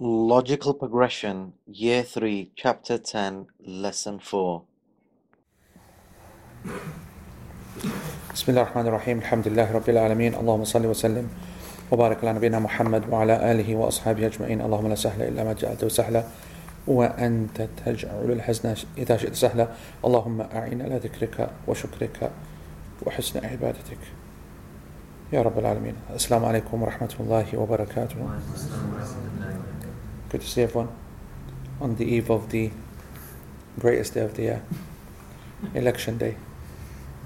[0.00, 4.62] Logical Progression, Year 3, Chapter 10, Lesson 4.
[8.34, 11.28] بسم الله الرحمن الرحيم الحمد لله رب العالمين اللهم صل وسلم
[11.90, 16.24] وبارك على نبينا محمد وعلى آله وأصحابه أجمعين اللهم لا سهل إلا ما جعلته سهلا
[16.86, 19.68] وأنت تجعل الحزن إذا شئت سهلا
[20.04, 22.30] اللهم أعين على ذكرك وشكرك
[23.06, 23.98] وحسن عبادتك
[25.32, 28.16] يا رب العالمين السلام عليكم ورحمة الله وبركاته
[30.29, 30.89] Good to see everyone
[31.79, 32.71] on the eve of the
[33.79, 34.63] greatest day of the year,
[35.73, 36.35] election day.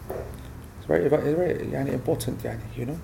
[0.09, 2.99] It's very, very, very يعني important, يعني, you know.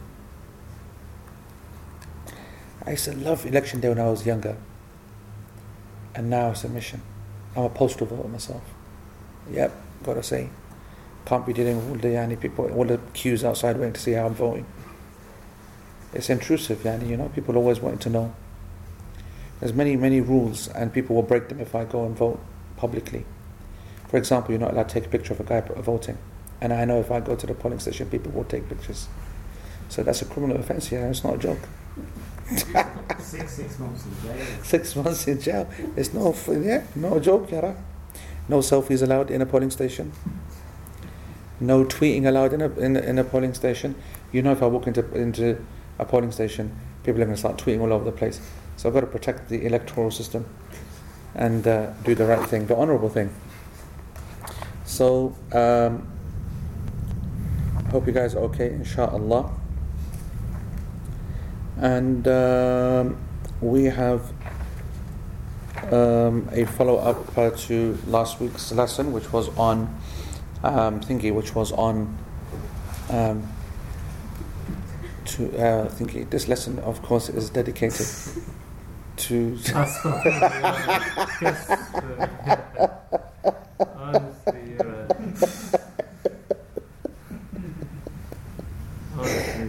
[2.86, 4.58] I used to love election day when I was younger,
[6.16, 7.02] and now it's a mission.
[7.56, 8.64] I'm a postal voter myself.
[9.52, 9.72] Yep,
[10.04, 10.50] gotta say,
[11.26, 14.14] can't be dealing with all the yani, people, all the queues outside waiting to see
[14.14, 14.66] how I'm voting.
[16.14, 17.30] It's intrusive, yani, you know.
[17.30, 18.36] People always wanting to know.
[19.61, 22.41] there's many, many rules, and people will break them if I go and vote
[22.77, 23.25] publicly.
[24.09, 26.17] For example, you're not allowed to take a picture of a guy voting.
[26.61, 29.09] And I know if I go to the polling station, people will take pictures.
[29.89, 31.59] So that's a criminal offence, yeah, it's not a joke.
[33.19, 34.47] six, six months in jail.
[34.63, 35.71] Six months in jail.
[35.97, 37.77] It's no, yeah, no joke, Yara.
[38.49, 40.13] No selfies allowed in a polling station.
[41.61, 43.95] No tweeting allowed in a, in a, in a polling station.
[44.33, 45.63] You know, if I walk into, into
[45.99, 48.41] a polling station, people are going to start tweeting all over the place.
[48.79, 50.47] So I've got to protect the electoral system
[51.35, 53.35] and uh, do the right thing, the honourable thing.
[54.85, 56.07] So, um,
[57.91, 59.51] hope you guys are okay, inshallah.
[61.79, 63.19] And um,
[63.61, 64.33] we have
[65.91, 69.93] um, a follow up uh, to last week's lesson, which was on
[70.63, 72.17] um, which was on
[73.11, 73.43] um,
[75.25, 75.91] to uh.
[76.31, 78.07] This lesson, of course, is dedicated
[79.19, 79.57] to.
[79.57, 80.05] That's.
[81.41, 82.29] Yes, uh,
[83.97, 85.79] honestly, you're honestly.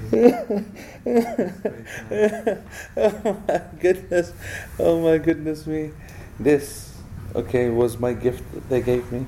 [2.98, 4.34] oh my goodness,
[4.80, 5.92] oh my goodness me.
[6.40, 6.98] This,
[7.36, 9.26] okay, was my gift that they gave me.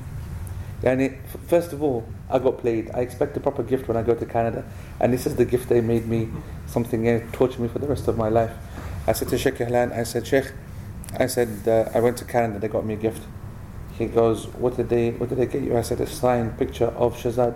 [0.84, 2.90] And it, first of all, I got played.
[2.94, 4.64] I expect a proper gift when I go to Canada.
[5.00, 6.30] And this is the gift they made me,
[6.66, 8.52] something uh, torture me for the rest of my life.
[9.07, 10.53] I said to Sheikh Ihlan, I said, Sheikh,
[11.19, 13.23] I said, uh, I went to Canada, they got me a gift.
[13.97, 15.77] He goes, what did they, what did they get you?
[15.77, 17.55] I said, a signed picture of Shazad.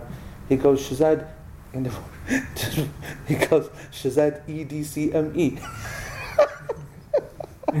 [0.49, 1.27] He goes, Shazad,
[1.73, 1.91] in the,
[3.27, 5.59] he goes, Shazad E D C M E.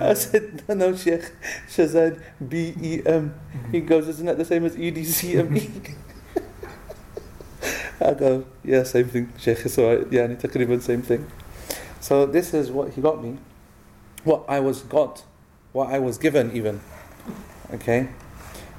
[0.00, 1.30] I said, no, no, Sheikh,
[1.68, 3.34] Shazad B E M.
[3.70, 5.70] He goes, isn't that the same as E D C M E?
[8.00, 11.26] I go, yeah, same thing, Sheikh, it's alright, yeah, تقريبا same thing.
[12.03, 13.37] So this is what he got me,
[14.25, 15.23] what I was got,
[15.71, 16.81] what I was given even,
[17.75, 18.09] okay?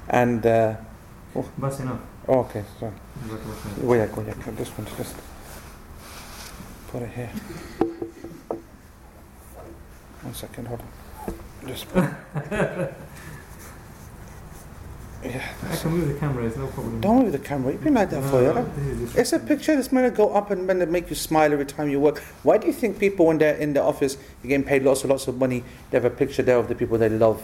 [0.07, 0.75] And, uh,
[1.57, 2.01] That's enough.
[2.27, 2.91] oh, okay, sorry.
[2.91, 5.15] What- Wait, go, yeah, this one, just
[6.89, 7.31] put it here.
[10.21, 11.67] One second, hold on.
[11.67, 11.87] Just.
[15.25, 15.53] yeah.
[15.69, 17.01] I can move the camera, it's no problem.
[17.01, 17.71] Don't move the camera.
[17.71, 19.09] You've been like that for No, you.
[19.15, 21.65] It's a picture that's meant to go up and meant to make you smile every
[21.65, 22.19] time you work.
[22.43, 25.09] Why do you think people, when they're in the office, you're getting paid lots and
[25.09, 27.43] lots of money, they have a picture there of the people they love?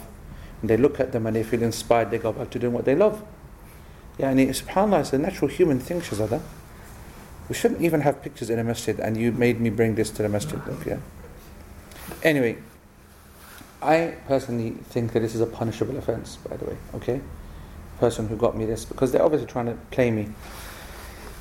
[0.62, 2.86] And they look at them and they feel inspired, they go back to doing what
[2.86, 3.24] they love.
[4.18, 6.42] Yeah, and it, subhanAllah, it's a natural human thing, Shazada.
[7.50, 10.22] We shouldn't even have pictures in a masjid, and you made me bring this to
[10.22, 10.62] the masjid.
[10.68, 11.00] Look, yeah.
[12.24, 12.58] Anyway,
[13.82, 17.22] I personally think that this is a punishable offense, by the way, okay?
[18.02, 20.28] Person who got me this, because they're obviously trying to play me.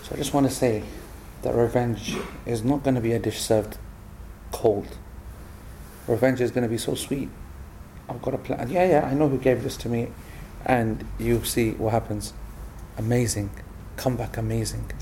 [0.02, 0.82] So I just want to say
[1.40, 3.78] that revenge is not going to be a dish served
[4.52, 4.86] cold.
[6.06, 7.30] Revenge is going to be so sweet.
[8.10, 8.68] I've got a plan.
[8.70, 10.08] Yeah, yeah, I know who gave this to me.
[10.66, 12.34] And you see what happens.
[12.98, 13.48] Amazing.
[13.96, 14.92] Come back amazing.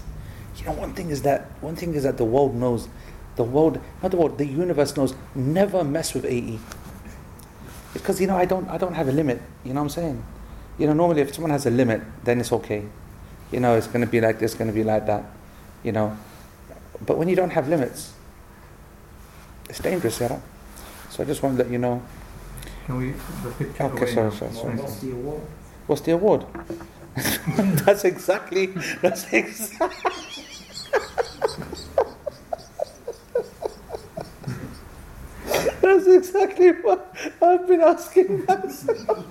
[0.59, 2.89] You know, one thing is that one thing is that the world knows,
[3.35, 5.13] the world, not the world, the universe knows.
[5.35, 6.61] Never mess with AE.
[7.95, 9.43] Because you know, I don't, I don't have a limit.
[9.65, 10.25] You know what I'm saying?
[10.79, 12.85] You know, normally if someone has a limit, then it's okay.
[13.51, 15.25] You know, it's going to be like this, going to be like that.
[15.83, 16.17] You know,
[17.05, 18.13] but when you don't have limits,
[19.69, 20.41] it's dangerous, yeah.
[21.11, 22.03] So I just want to let you know.
[22.87, 24.77] Can we, the Okay, away sorry, sorry, sorry.
[24.77, 25.43] What's the award?
[25.87, 26.47] What's the award?
[27.85, 28.67] that's exactly.
[29.03, 30.13] That's exactly.
[35.81, 39.27] That's exactly what I've been asking myself.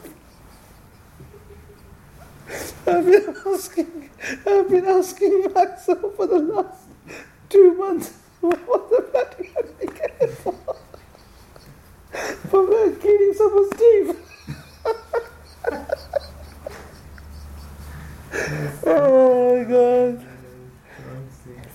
[2.87, 4.09] I've been asking,
[4.45, 6.83] I've been asking myself for the last
[7.49, 8.13] two months.
[8.41, 10.53] What the bloody hell did I get it for?
[12.49, 14.15] For cleaning someone's teeth.
[18.85, 20.25] oh my god.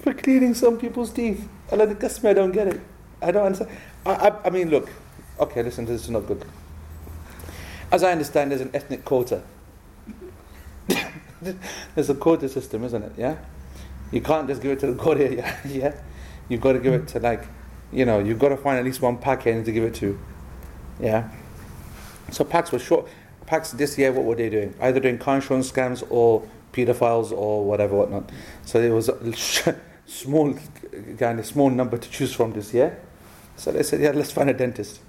[0.02, 1.49] For cleaning some people's teeth.
[1.70, 2.81] I like the customer, don't get it.
[3.20, 3.70] I don't understand.
[4.05, 4.90] I, I, I mean, look.
[5.38, 6.44] Okay, listen, this is not good.
[7.90, 9.43] As I understand, there's an ethnic quota.
[11.94, 13.12] there's a quota system, isn't it?
[13.16, 13.36] Yeah?
[14.10, 15.58] You can't just give it to the quota, yeah?
[15.66, 15.94] yeah?
[16.48, 17.46] You've got to give it to, like,
[17.92, 20.18] you know, you've got to find at least one pack to give it to.
[21.00, 21.28] Yeah?
[22.30, 23.08] So packs were short.
[23.46, 24.74] Packs this year, what were they doing?
[24.80, 28.30] Either doing car insurance scams or pedophiles or whatever, whatnot.
[28.64, 29.32] So there was a
[30.06, 30.54] small,
[31.18, 32.98] kind of small number to choose from this year.
[33.56, 35.00] So they said, yeah, let's find a dentist.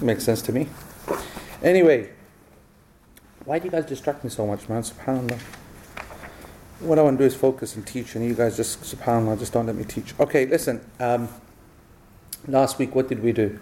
[0.00, 0.68] Makes sense to me.
[1.62, 2.10] Anyway,
[3.48, 4.82] why do you guys distract me so much, man?
[4.82, 5.40] SubhanAllah.
[6.80, 9.54] What I want to do is focus and teach, and you guys just, subhanAllah, just
[9.54, 10.12] don't let me teach.
[10.20, 10.84] Okay, listen.
[11.00, 11.30] Um,
[12.46, 13.58] last week, what did we do?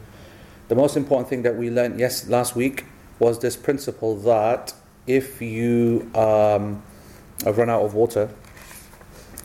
[0.67, 2.85] The most important thing that we learned, yes, last week,
[3.21, 4.75] was this principle that
[5.07, 6.83] if you um,
[7.45, 8.29] run out of water,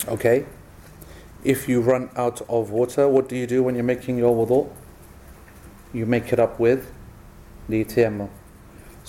[0.08, 0.48] okay,
[1.44, 4.72] if you run out of water, what do you do when you're making your wudu?
[5.94, 6.92] You make it up with
[7.70, 8.30] the tayammum.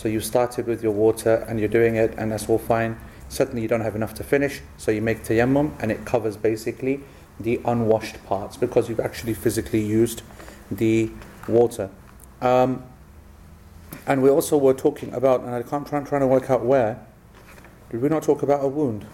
[0.02, 2.99] So you started with your water and you're doing it, and that's all fine.
[3.28, 7.02] Suddenly you don't have enough to finish, so you make tayammum, and it covers basically
[7.38, 10.22] the unwashed parts because you've actually physically used
[10.72, 11.08] the
[11.46, 11.88] water.
[12.40, 12.82] Um,
[14.04, 16.64] and we also were talking about, and I can't try, I'm trying to work out
[16.64, 17.06] where.
[17.90, 19.06] Did we not talk about a wound?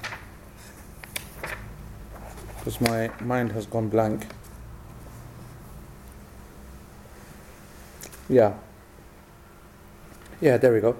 [2.56, 4.26] Because my mind has gone blank.
[8.30, 8.54] Yeah.
[10.40, 10.96] Yeah, there we go.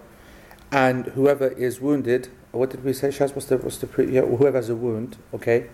[0.71, 3.35] And whoever is wounded, uh, what did we say, Shaz?
[3.35, 5.69] What's the, what's the pre- yeah, whoever has a wound, okay?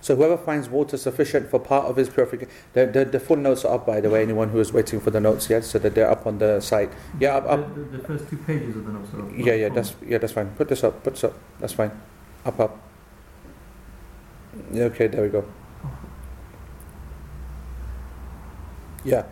[0.00, 3.64] So whoever finds water sufficient for part of his purification, the, the, the full notes
[3.64, 5.94] are up by the way, anyone who is waiting for the notes yet, so that
[5.96, 6.92] they're up on the site.
[7.18, 7.74] Yeah, up, up.
[7.74, 9.30] The, the, the first two pages of the notes are up.
[9.36, 10.50] Yeah, yeah, that's yeah, that's fine.
[10.50, 11.34] Put this up, put this up.
[11.58, 11.90] That's fine.
[12.46, 12.78] Up, up.
[14.72, 15.44] Yeah, okay, there we go.
[15.84, 15.90] Oh.
[19.04, 19.24] Yeah.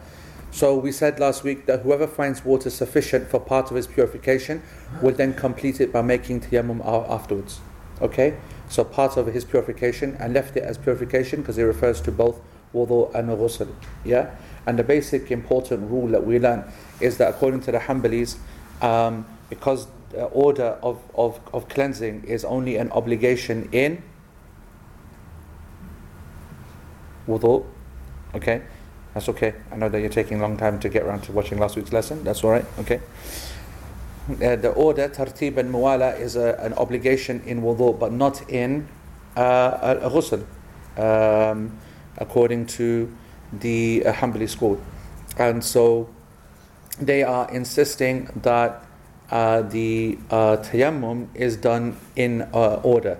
[0.50, 4.62] So we said last week that whoever finds water sufficient for part of his purification
[5.02, 7.60] will then complete it by making tayammum afterwards.
[8.00, 8.36] Okay?
[8.68, 12.40] So part of his purification and left it as purification because it refers to both
[12.74, 13.68] wudu and ghusl.
[14.04, 14.34] Yeah?
[14.66, 16.64] And the basic important rule that we learn
[17.00, 18.36] is that according to the Hanbalis,
[18.80, 24.02] um, because the order of, of, of cleansing is only an obligation in
[27.28, 27.66] wudu,
[28.34, 28.62] okay?
[29.16, 29.54] That's okay.
[29.72, 31.90] I know that you're taking a long time to get around to watching last week's
[31.90, 32.22] lesson.
[32.22, 33.00] That's all right, okay?
[34.28, 38.86] Uh, the order, tartib and muwala, is a, an obligation in wudu, but not in
[39.34, 40.44] uh, ghusl,
[40.98, 41.78] um,
[42.18, 43.10] according to
[43.54, 44.78] the uh, Hanbali school.
[45.38, 46.10] And so
[47.00, 48.84] they are insisting that
[49.30, 53.18] uh, the uh, tayammum is done in uh, order.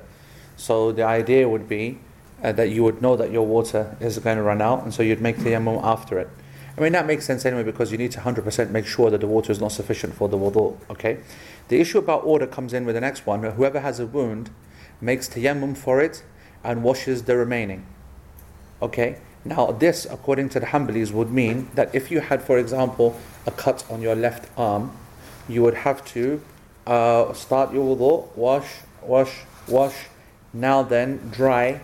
[0.57, 2.01] So the idea would be
[2.43, 5.03] uh, that you would know that your water is going to run out, and so
[5.03, 6.29] you'd make the tayammum after it.
[6.77, 9.27] I mean, that makes sense anyway because you need to 100% make sure that the
[9.27, 11.19] water is not sufficient for the wudu, okay?
[11.69, 13.43] The issue about order comes in with the next one.
[13.43, 14.51] Whoever has a wound
[15.01, 16.23] makes tayammum for it
[16.63, 17.87] and washes the remaining,
[18.83, 19.19] okay?
[19.45, 23.51] Now, this, according to the Hanbalis, would mean that if you had, for example, a
[23.53, 24.93] cut on your left arm,
[25.49, 26.43] you would have to
[26.87, 29.95] uh, start your wudu, wash, wash, wash,
[30.53, 31.81] now then dry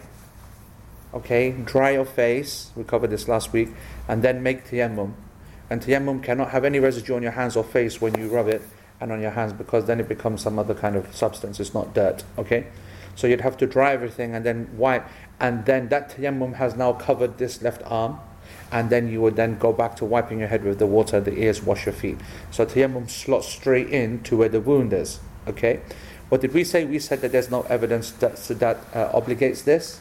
[1.14, 3.69] okay, dry your face, we covered this last week,
[4.09, 5.12] and then make tayammum.
[5.69, 8.62] And tayammum cannot have any residue on your hands or face when you rub it
[9.00, 11.95] and on your hands because then it becomes some other kind of substance, it's not
[11.95, 12.66] dirt, okay?
[13.14, 15.07] So you'd have to dry everything and then wipe,
[15.40, 18.19] and then that tayammum has now covered this left arm,
[18.71, 21.35] and then you would then go back to wiping your head with the water, the
[21.35, 22.19] ears, wash your feet.
[22.50, 25.81] So tayammum slots straight in to where the wound is, okay?
[26.28, 26.85] What did we say?
[26.85, 30.00] We said that there's no evidence that, that uh, obligates this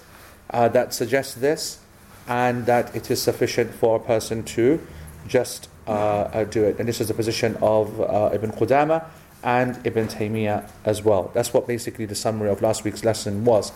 [0.51, 1.79] uh, that suggests this,
[2.27, 4.79] and that it is sufficient for a person to
[5.27, 6.79] just uh, uh, do it.
[6.79, 9.05] And this is the position of uh, Ibn Qudama
[9.43, 11.31] and Ibn Taymiyyah as well.
[11.33, 13.71] That's what basically the summary of last week's lesson was.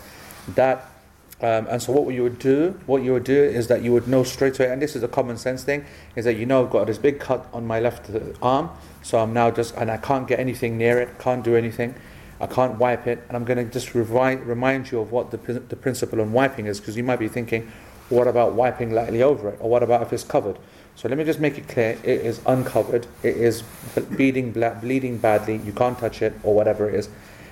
[0.54, 0.90] That
[1.40, 4.08] um, and so what you would do, what you would do is that you would
[4.08, 6.70] know straight away, and this is a common sense thing, is that you know I've
[6.70, 8.70] got this big cut on my left arm,
[9.02, 11.94] so I'm now just, and I can't get anything near it, can't do anything.
[12.40, 15.38] I can't wipe it, and I'm going to just revi- remind you of what the,
[15.38, 17.70] the principle on wiping is, because you might be thinking,
[18.08, 20.58] what about wiping lightly over it, or what about if it's covered?
[20.94, 23.62] So let me just make it clear: it is uncovered, it is
[24.10, 25.56] bleeding, bleeding badly.
[25.58, 27.08] You can't touch it, or whatever it is,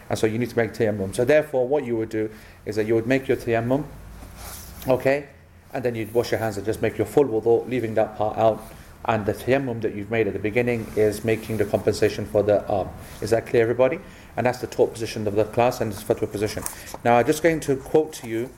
[0.09, 1.15] and so you need to make tayammum.
[1.15, 2.31] So therefore, what you would do
[2.67, 3.85] is that you would make your tayammum,
[4.87, 5.29] okay,
[5.73, 8.39] and then you'd wash your hands and just make your full wudu, leaving that part
[8.39, 8.63] out,
[9.07, 12.67] And the tayammum that you've made at the beginning is making the compensation for the
[12.67, 12.89] arm.
[13.21, 13.99] Is that clear, everybody?
[14.37, 16.63] And that's the top position of the class and it's fatwa position.
[17.05, 18.51] Now, I'm just going to quote to you,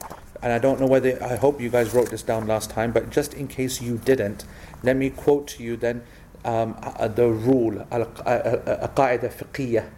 [0.43, 3.11] and I don't know whether, I hope you guys wrote this down last time, but
[3.11, 4.45] just in case you didn't,
[4.83, 6.03] let me quote to you then
[6.45, 9.89] um, uh, the rule, a qaida fiqhiyah,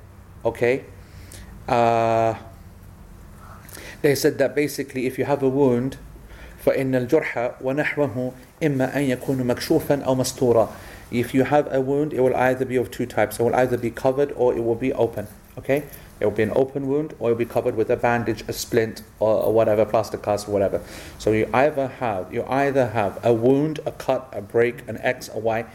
[0.47, 0.85] okay?
[1.69, 2.35] Uh,
[4.00, 5.99] they said that basically if you have a wound,
[6.68, 8.32] فإن الجرح ونحوه
[8.63, 10.70] إما أن يكون مكشوفا أو مستورا
[11.12, 13.78] if you have a wound it will either be of two types it will either
[13.78, 15.84] be covered or it will be open okay
[16.20, 18.54] it will be an open wound or it will be covered with a bandage a
[18.54, 20.82] splint or, or whatever plaster cast or whatever
[21.20, 25.30] so you either have you either have a wound a cut a break an x
[25.34, 25.66] a y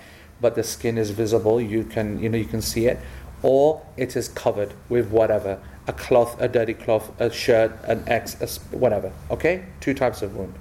[0.41, 2.99] but the skin is visible you can you know you can see it
[3.43, 8.37] or it is covered with whatever a cloth a dirty cloth a shirt an x
[8.41, 10.55] a, whatever okay two types of wound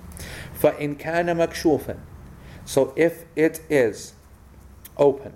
[0.61, 1.95] فإن كان مكشوفا
[2.65, 4.13] so if it is
[4.97, 5.33] open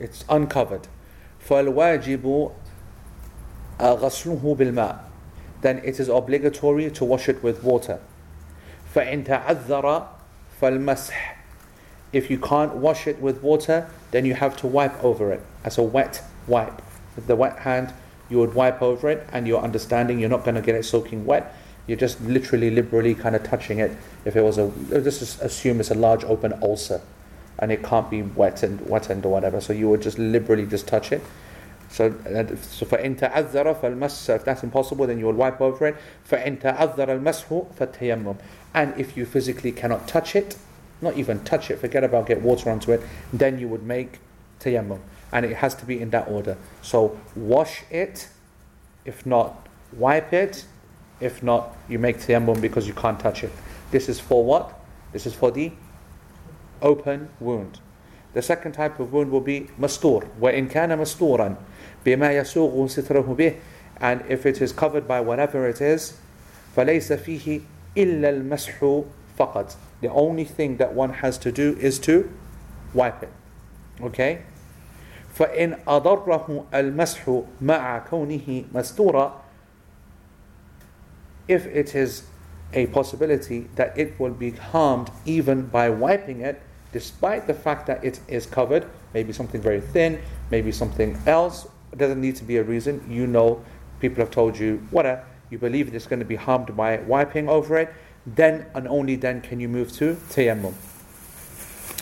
[0.00, 0.88] it's uncovered
[1.48, 2.50] فالواجب
[3.80, 4.98] غسله بالماء
[5.62, 7.98] then it is obligatory to wash it with water
[8.94, 10.06] فإن تعذر
[10.60, 11.36] فالمسح
[12.12, 15.78] if you can't wash it with water then you have to wipe over it as
[15.78, 16.80] a wet wipe
[17.16, 17.92] with the wet hand
[18.28, 21.26] you would wipe over it and you're understanding you're not going to get it soaking
[21.26, 21.54] wet
[21.88, 23.96] you're just literally, liberally kind of touching it.
[24.24, 27.00] If it was a, just assume it's a large open ulcer,
[27.58, 29.60] and it can't be wetted, wetted or whatever.
[29.60, 31.22] So you would just liberally just touch it.
[31.94, 35.96] So, so فإن تعذر فالمس if that's impossible then you will wipe over it
[36.28, 38.36] فإن تعذر المسح فالتيمم
[38.74, 40.56] and if you physically cannot touch it
[41.00, 43.00] not even touch it forget about get water onto it
[43.32, 44.18] then you would make
[44.58, 44.98] tayammum
[45.30, 48.28] and it has to be in that order so wash it
[49.04, 50.64] if not wipe it
[51.20, 53.52] if not, you make tayammum because you can't touch it.
[53.90, 54.78] This is for what?
[55.12, 55.72] This is for the
[56.82, 57.80] open wound.
[58.32, 60.28] The second type of wound will be mastur.
[60.40, 61.56] وَإِن كَانَ مَسْتُورًا
[62.04, 63.56] بِمَا يَسُوغُ سِتْرَهُ بِهِ
[63.98, 66.18] And if it is covered by whatever it is,
[66.76, 67.62] فَلَيْسَ فِيهِ
[67.96, 69.06] إِلَّا الْمَسْحُ
[69.38, 72.30] فَقَط The only thing that one has to do is to
[72.92, 73.32] wipe it.
[74.00, 74.42] Okay?
[75.34, 79.40] فإن أضره المسح مع كونه مستورا
[81.49, 82.23] if it is
[82.71, 86.61] a possibility that it will be harmed even by wiping it,
[86.93, 91.97] despite the fact that it is covered, maybe something very thin, maybe something else, it
[91.97, 93.03] doesn't need to be a reason.
[93.09, 93.65] You know,
[93.99, 97.77] people have told you, whatever, you believe it's going to be harmed by wiping over
[97.77, 97.93] it,
[98.27, 100.73] then and only then can you move to tayammum.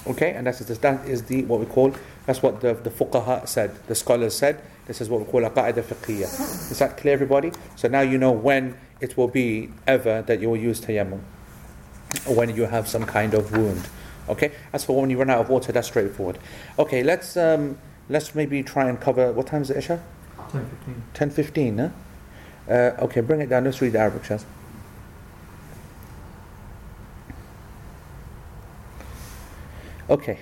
[0.07, 1.93] Okay, and that's that is the what we call
[2.25, 4.61] that's what the, the fuqaha said, the scholars said.
[4.85, 6.71] This is what we call a qaida fiqhiyya.
[6.71, 7.51] Is that clear, everybody?
[7.77, 11.20] So now you know when it will be ever that you will use tayammum
[12.26, 13.88] when you have some kind of wound.
[14.28, 14.52] Okay.
[14.72, 16.38] As for when you run out of water, that's straightforward.
[16.78, 17.02] Okay.
[17.02, 19.32] Let's um, let's maybe try and cover.
[19.32, 20.02] What time is it, Isha?
[20.50, 21.02] Ten fifteen.
[21.14, 21.78] Ten fifteen.
[21.78, 21.88] Huh?
[22.68, 23.20] Uh, okay.
[23.20, 23.64] Bring it down.
[23.64, 24.44] Let's read the Arabic, Shaz.
[30.10, 30.38] Okay.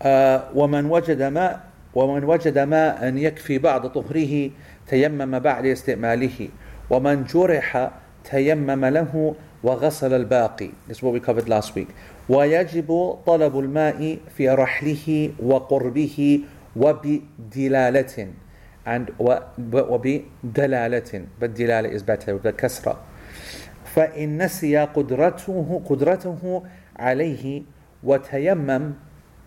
[0.00, 1.60] Uh, ومن وجد ماء
[1.94, 4.50] ومن وجد ماء يكفي بعض طهره
[4.88, 6.48] تيمم بعد استعماله
[6.89, 7.91] ومن جرح
[8.23, 10.69] تيمم له وغسل الباقي.
[10.87, 11.87] This is what we covered last week.
[12.29, 16.41] ويجب طلب الماء في رحله وقربه
[16.75, 18.27] وبدلالة.
[18.85, 19.11] And
[19.73, 21.25] وبدلالة.
[21.39, 22.33] But دلالة is better.
[22.35, 22.97] With the كسرة.
[23.95, 26.63] فإن نسي قدرته قدرته
[26.99, 27.63] عليه
[28.03, 28.93] وتيمم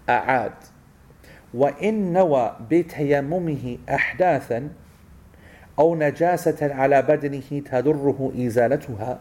[0.09, 0.53] أعاد.
[1.55, 4.69] وإن نوى بتيممه أحداثا
[5.80, 9.20] أو نجاسة على بدنه تضره إزالتها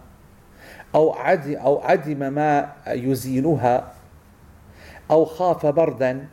[0.94, 3.92] أو عدم أو عدم ما يزيلها
[5.10, 6.26] أو خاف بردا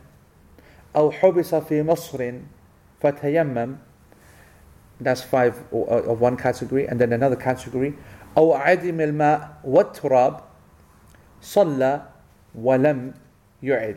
[0.96, 2.32] أو حبس في مصر
[3.00, 3.76] فتيمم
[5.00, 7.92] that's five of one category and then another category
[8.36, 10.40] أو عدم الماء والتراب
[11.42, 12.02] صلى
[12.54, 13.12] ولم
[13.62, 13.96] يعد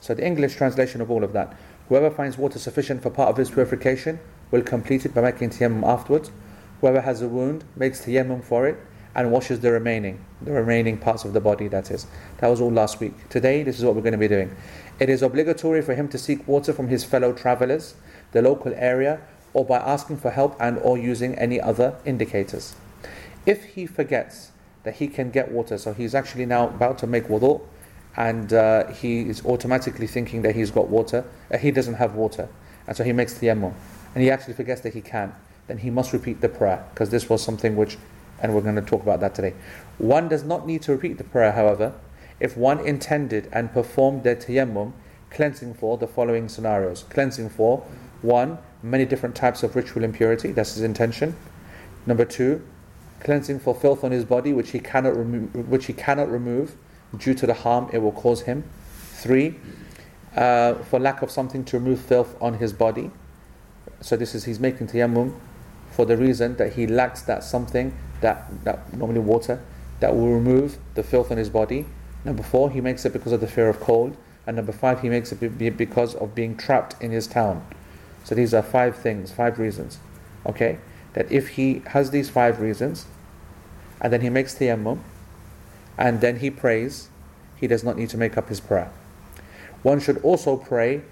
[0.00, 1.52] So the English translation of all of that.
[1.88, 4.20] Whoever finds water sufficient for part of his purification
[4.53, 6.29] will complete it by making tayammum afterwards.
[6.79, 8.77] Whoever has a wound makes tayammum for it
[9.15, 12.05] and washes the remaining, the remaining parts of the body, that is.
[12.37, 13.29] That was all last week.
[13.29, 14.55] Today, this is what we're going to be doing.
[14.99, 17.95] It is obligatory for him to seek water from his fellow travelers,
[18.31, 19.21] the local area,
[19.53, 22.75] or by asking for help and or using any other indicators.
[23.47, 24.51] If he forgets
[24.83, 27.59] that he can get water, so he's actually now about to make wudu,
[28.15, 32.49] and uh, he is automatically thinking that he's got water, uh, he doesn't have water,
[32.85, 33.73] and so he makes tayammum,
[34.13, 35.33] and he actually forgets that he can,
[35.67, 37.97] then he must repeat the prayer, because this was something which,
[38.41, 39.53] and we're going to talk about that today.
[39.97, 41.93] One does not need to repeat the prayer, however,
[42.39, 44.93] if one intended and performed their tayammum,
[45.29, 47.03] cleansing for the following scenarios.
[47.09, 47.79] Cleansing for
[48.21, 51.35] one, many different types of ritual impurity, that's his intention.
[52.05, 52.61] Number two,
[53.19, 56.75] cleansing for filth on his body which he cannot remove which he cannot remove
[57.17, 58.63] due to the harm it will cause him.
[59.13, 59.55] Three,
[60.35, 63.11] uh, for lack of something to remove filth on his body.
[64.03, 65.33] So this is he's making tayammum
[65.89, 69.63] for the reason that he lacks that something that, that normally water
[70.01, 71.85] that will remove the filth on his body.
[72.25, 74.17] Number four, he makes it because of the fear of cold.
[74.45, 77.65] And number five, he makes it because of being trapped in his town.
[78.25, 79.99] So these are five things, five reasons.
[80.45, 80.79] Okay?
[81.13, 83.05] That if he has these five reasons,
[84.01, 84.99] and then he makes tayammum,
[85.97, 87.07] and then he prays,
[87.55, 88.91] he does not need to make up his prayer.
[89.81, 91.03] One should also pray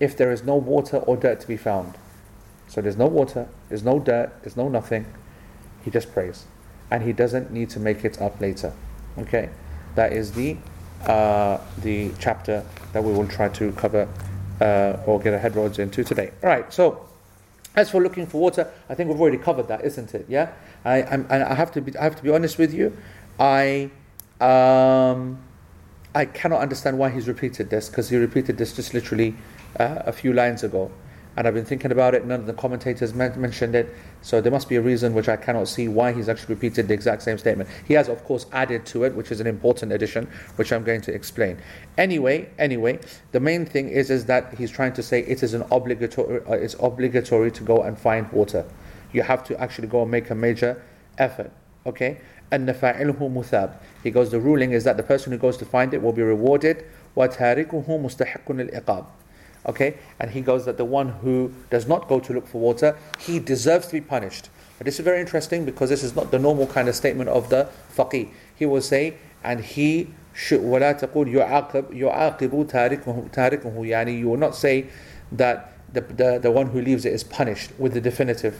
[0.00, 1.98] if there is no water or dirt to be found.
[2.74, 5.06] So there's no water, there's no dirt, there's no nothing.
[5.84, 6.44] He just prays.
[6.90, 8.72] And he doesn't need to make it up later.
[9.16, 9.50] Okay?
[9.94, 10.56] That is the
[11.06, 14.08] uh, the chapter that we will try to cover
[14.60, 16.32] uh, or get our head roads into today.
[16.42, 17.08] Alright, so
[17.76, 20.26] as for looking for water, I think we've already covered that, isn't it?
[20.28, 20.50] Yeah?
[20.84, 22.96] I, I'm, I have to be I have to be honest with you.
[23.38, 23.88] I
[24.40, 25.38] um,
[26.12, 29.36] I cannot understand why he's repeated this because he repeated this just literally
[29.78, 30.90] uh, a few lines ago
[31.37, 34.51] And I've been thinking about it, none of the commentators men- mentioned it, so there
[34.51, 37.37] must be a reason which I cannot see why he's actually repeated the exact same
[37.37, 37.69] statement.
[37.87, 40.99] He has, of course, added to it, which is an important addition, which I'm going
[41.01, 41.57] to explain.
[41.97, 42.99] Anyway, anyway,
[43.31, 46.53] the main thing is, is that he's trying to say it is an obligatory, uh,
[46.53, 48.65] it's obligatory to go and find water.
[49.13, 50.81] You have to actually go and make a major
[51.17, 51.51] effort.
[51.85, 52.19] Okay?
[52.51, 53.75] And فاعله مثاب.
[54.03, 56.23] He goes, the ruling is that the person who goes to find it will be
[56.23, 56.83] rewarded.
[57.15, 59.05] وتاركه مستحق العقاب.
[59.65, 59.97] Okay?
[60.19, 63.39] And he goes that the one who does not go to look for water, he
[63.39, 64.49] deserves to be punished.
[64.77, 67.49] But this is very interesting because this is not the normal kind of statement of
[67.49, 68.29] the faqih.
[68.55, 74.37] He will say, and he should ولا تقول يعاقب يعاقب تاركه تاركه يعني you will
[74.37, 74.85] not say
[75.31, 78.55] that the, the, the one who leaves it is punished with the definitive.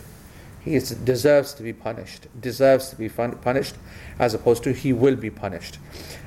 [0.63, 3.75] He is, deserves to be punished, deserves to be fun, punished,
[4.19, 5.79] as opposed to he will be punished.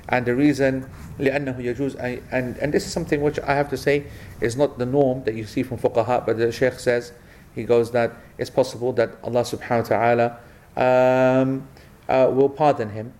[0.08, 3.76] And the reason, لأنه يجوز, أن- and, and this is something which I have to
[3.76, 4.04] say
[4.40, 7.12] is not the norm that you see from fuqaha, but the Shaykh says,
[7.54, 10.36] he goes that it's possible that Allah subhanahu wa
[10.76, 11.68] ta'ala um,
[12.08, 13.12] uh, will pardon him,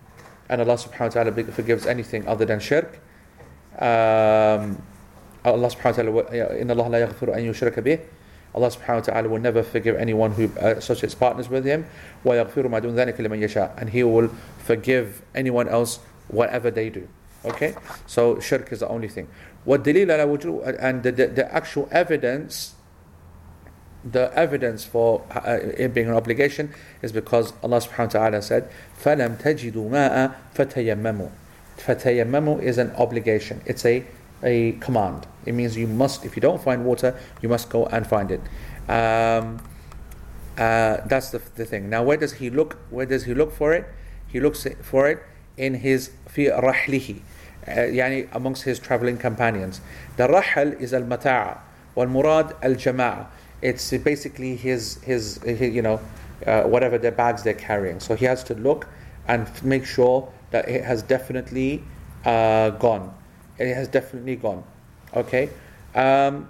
[0.49, 2.99] and Allah subhanahu wa ta'ala forgives anything other than shirk.
[3.79, 4.81] Um,
[5.45, 7.99] Allah subhanahu wa ta'ala, will- إن الله لا يغفر أن يشرك به
[8.55, 11.85] Allah subhanahu wa ta'ala will never forgive anyone who uh, associates partners with him.
[12.23, 17.07] وَيَغْفِرُ مَا دُونَ ذَلِكَ لِمَنْ يَشَاءُ And he will forgive anyone else whatever they do.
[17.45, 17.75] Okay?
[18.05, 19.27] So shirk is the only thing.
[19.65, 22.75] وَالدَّلِيلَ عَلَى وُجُوبِ And the, the, the actual evidence
[24.03, 28.69] the evidence for uh, it being an obligation is because Allah subhanahu wa ta'ala said,
[29.01, 31.31] فَلَمْ تَجِدُوا مَاءً فَتَيَمَّمُوا
[31.77, 33.61] فَتَيَمَّمُوا is an obligation.
[33.65, 34.03] It's a,
[34.42, 35.26] a command.
[35.46, 38.40] It means you must, if you don't find water, you must go and find it.
[38.88, 39.60] Um,
[40.56, 41.88] uh, that's the, the thing.
[41.88, 42.78] Now, where does he look?
[42.90, 43.86] Where does he look for it?
[44.26, 45.22] He looks for it
[45.56, 47.20] in his fi rahlihi,
[47.66, 49.80] uh, yani amongst his traveling companions.
[50.16, 51.58] The rahl is al mata'a,
[51.94, 53.26] wal murad al jama'a.
[53.62, 56.00] It's basically his, his, his you know,
[56.46, 58.00] uh, whatever their bags they're carrying.
[58.00, 58.86] So he has to look
[59.26, 61.82] and make sure that it has definitely
[62.24, 63.14] uh, gone.
[63.58, 64.64] It has definitely gone.
[65.14, 65.50] Okay?
[65.94, 66.48] Um,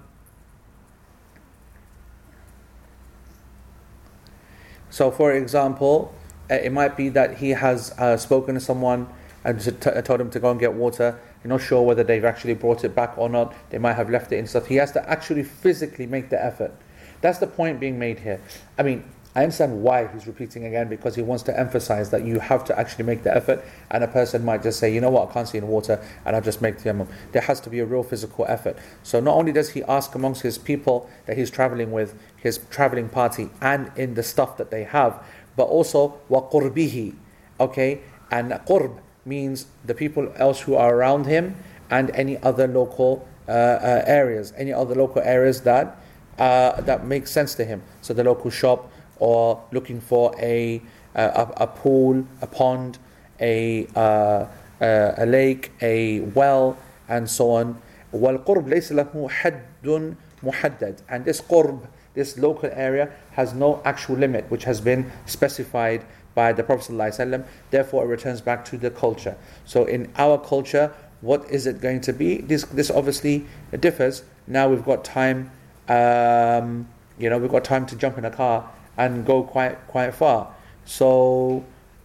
[4.91, 6.15] So, for example,
[6.51, 9.07] uh, it might be that he has uh, spoken to someone
[9.45, 11.21] and t- told him to go and get water.
[11.45, 13.55] You're not sure whether they've actually brought it back or not.
[13.71, 14.67] They might have left it in stuff.
[14.67, 16.73] He has to actually physically make the effort.
[17.21, 18.41] That's the point being made here.
[18.79, 22.41] I mean, I understand why he's repeating again because he wants to emphasize that you
[22.41, 25.31] have to actually make the effort, and a person might just say, you know what,
[25.31, 27.07] I can't see in water, and I'll just make tayammum.
[27.33, 28.77] There has to be a real physical effort.
[29.03, 33.09] So not only does he ask amongst his people that he's traveling with, his traveling
[33.09, 35.23] party, and in the stuff that they have,
[35.57, 37.15] but also wa qurbihi,
[37.61, 41.55] okay, and qurb means the people else who are around him
[41.91, 46.01] and any other local uh, uh, areas, any other local areas that
[46.39, 47.83] uh, that make sense to him.
[48.01, 50.82] So the local shop or looking for a
[51.16, 52.98] a, a pool, a pond,
[53.40, 54.46] a uh,
[54.82, 57.82] uh, a lake, a well, and so on.
[58.14, 61.02] والقرب ليس له حد محدد.
[61.10, 66.52] And this qurb, this local area, has no actual limit, which has been specified by
[66.52, 67.46] the Prophet ﷺ.
[67.72, 69.36] Therefore, it returns back to the culture.
[69.66, 72.38] So, in our culture, what is it going to be?
[72.38, 73.46] This, this obviously
[73.80, 74.24] differs.
[74.48, 75.52] Now we've got time.
[75.88, 76.88] Um,
[77.18, 80.55] you know, we've got time to jump in a car and go quite quite far.
[80.85, 81.65] So,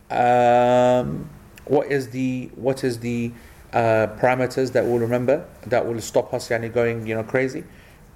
[0.10, 1.30] um,
[1.66, 3.32] what is the what is the
[3.74, 7.66] uh, parameters that we'll remember that will stop us yani, going you know crazy?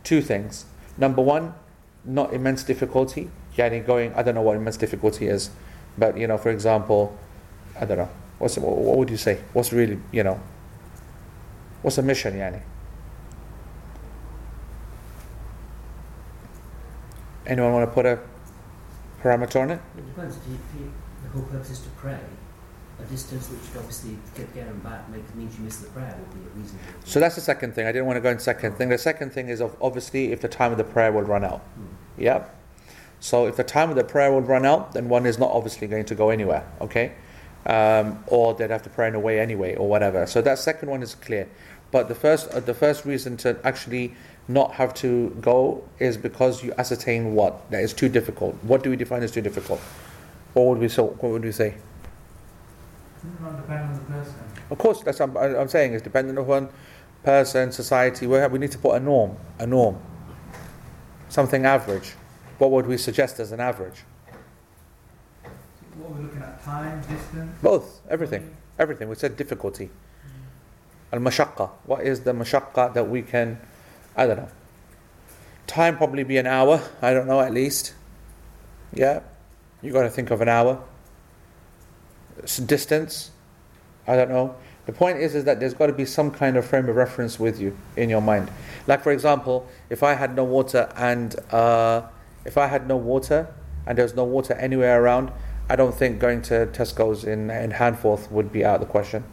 [0.03, 0.65] Two things.
[0.97, 1.53] Number one,
[2.05, 3.29] not immense difficulty.
[3.57, 5.49] Yani going, I don't know what immense difficulty is,
[5.97, 7.17] but you know, for example,
[7.79, 8.09] I don't know.
[8.37, 9.41] What's what would you say?
[9.53, 10.39] What's really you know?
[11.81, 12.61] What's a mission, yani?
[17.47, 18.19] Anyone want to put a
[19.21, 19.81] parameter it?
[19.97, 20.37] It depends.
[20.37, 20.91] If, you, if you,
[21.23, 22.19] the whole purpose is to pray,
[22.99, 26.33] a distance which obviously get there and back makes means you miss the prayer would
[26.33, 26.85] be a reasonable.
[27.05, 27.85] So that's the second thing.
[27.85, 28.89] I didn't want to go in second thing.
[28.89, 31.59] The second thing is of obviously if the time of the prayer will run out.
[31.59, 31.85] Hmm.
[32.17, 32.45] Yeah.
[33.19, 35.87] So if the time of the prayer will run out, then one is not obviously
[35.87, 36.69] going to go anywhere.
[36.81, 37.13] Okay.
[37.65, 40.25] Um, or they'd have to pray in a way anyway, or whatever.
[40.25, 41.49] So that second one is clear.
[41.91, 44.15] But the first, uh, the first reason to actually
[44.47, 48.55] not have to go is because you ascertain what that is too difficult.
[48.63, 49.79] What do we define as too difficult?
[50.53, 51.07] What would we so?
[51.07, 51.75] What would we say?
[53.41, 54.35] Not depending on the person.
[54.69, 55.93] Of course, that's what I'm, I'm saying.
[55.93, 56.69] It's dependent upon
[57.23, 58.25] person, society.
[58.25, 59.97] We have, we need to put a norm, a norm,
[61.29, 62.13] something average.
[62.57, 64.03] What would we suggest as an average?
[65.97, 66.63] What are we looking at?
[66.63, 67.57] Time, distance?
[67.61, 69.09] Both, everything, everything.
[69.09, 69.89] We said difficulty.
[69.89, 71.13] Mm.
[71.13, 71.69] Al mashaqqa.
[71.85, 73.59] What is the mashaqqa that we can?
[74.17, 74.49] I don't know.
[75.67, 76.81] Time probably be an hour.
[77.01, 77.93] I don't know at least.
[78.93, 79.21] Yeah,
[79.81, 80.81] you got to think of an hour.
[82.43, 83.31] S- Distance.
[84.07, 84.55] I don't know.
[84.85, 87.37] The point is, is that there's got to be some kind of frame of reference
[87.37, 88.49] with you in your mind.
[88.87, 92.03] Like for example, if I had no water and uh,
[92.45, 93.53] if I had no water
[93.85, 95.31] and there's no water anywhere around,
[95.69, 99.25] I don't think going to Tesco's in in Handforth would be out of the question.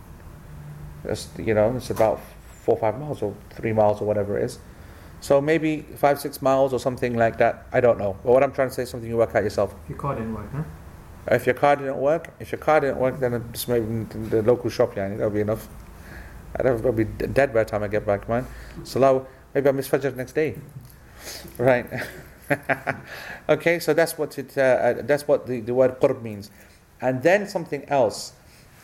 [1.05, 2.21] It's, you know, it's about
[2.65, 4.59] four or five miles or three miles or whatever it is.
[5.25, 7.67] So maybe five six miles or something like that.
[7.73, 8.15] I don't know.
[8.23, 9.75] But what I'm trying to say is something you work out yourself.
[9.85, 10.65] If your car didn't work, huh?
[11.31, 13.87] If your car didn't work, if your car didn't work, then just maybe
[14.29, 15.67] the local shop, yeah, that'll be enough.
[16.57, 18.47] I'd have, I'll be dead by the time I get back, man.
[18.83, 20.59] So now, maybe I miss Fajr next day.
[21.57, 21.87] Right.
[23.49, 26.51] okay, so that's what it, uh, uh, that's what the, the word qurb means.
[27.01, 28.35] And then something else.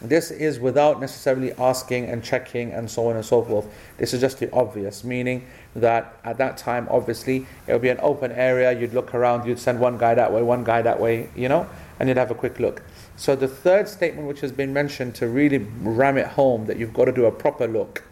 [0.03, 3.67] This is without necessarily asking and checking and so on and so forth.
[3.99, 8.01] This is just the obvious, meaning that at that time, obviously, it would be an
[8.01, 8.73] open area.
[8.73, 11.69] You'd look around, you'd send one guy that way, one guy that way, you know,
[11.99, 12.83] and you'd have a quick look.
[13.17, 16.95] So the third statement, which has been mentioned to really ram it home that you've
[16.95, 18.05] got to do a proper look,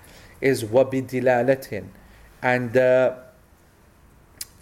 [0.42, 1.87] is wabidilalatin,
[2.42, 3.16] and uh,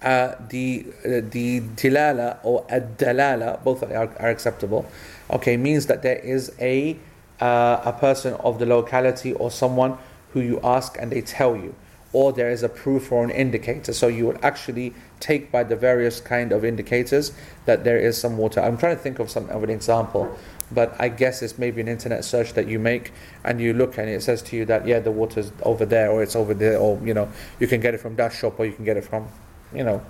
[0.01, 4.87] uh, the uh, the dilala or ad-dalala, both are, are acceptable.
[5.31, 6.97] Okay, means that there is a
[7.41, 9.99] uh, a person of the locality or someone
[10.33, 11.75] who you ask and they tell you,
[12.13, 13.93] or there is a proof or an indicator.
[13.93, 17.33] So you would actually take by the various kind of indicators
[17.65, 18.61] that there is some water.
[18.61, 20.37] I'm trying to think of some of an example,
[20.71, 23.13] but I guess it's maybe an internet search that you make
[23.45, 26.23] and you look and it says to you that yeah the water's over there or
[26.23, 28.73] it's over there or you know you can get it from that shop or you
[28.73, 29.29] can get it from
[29.73, 30.05] you know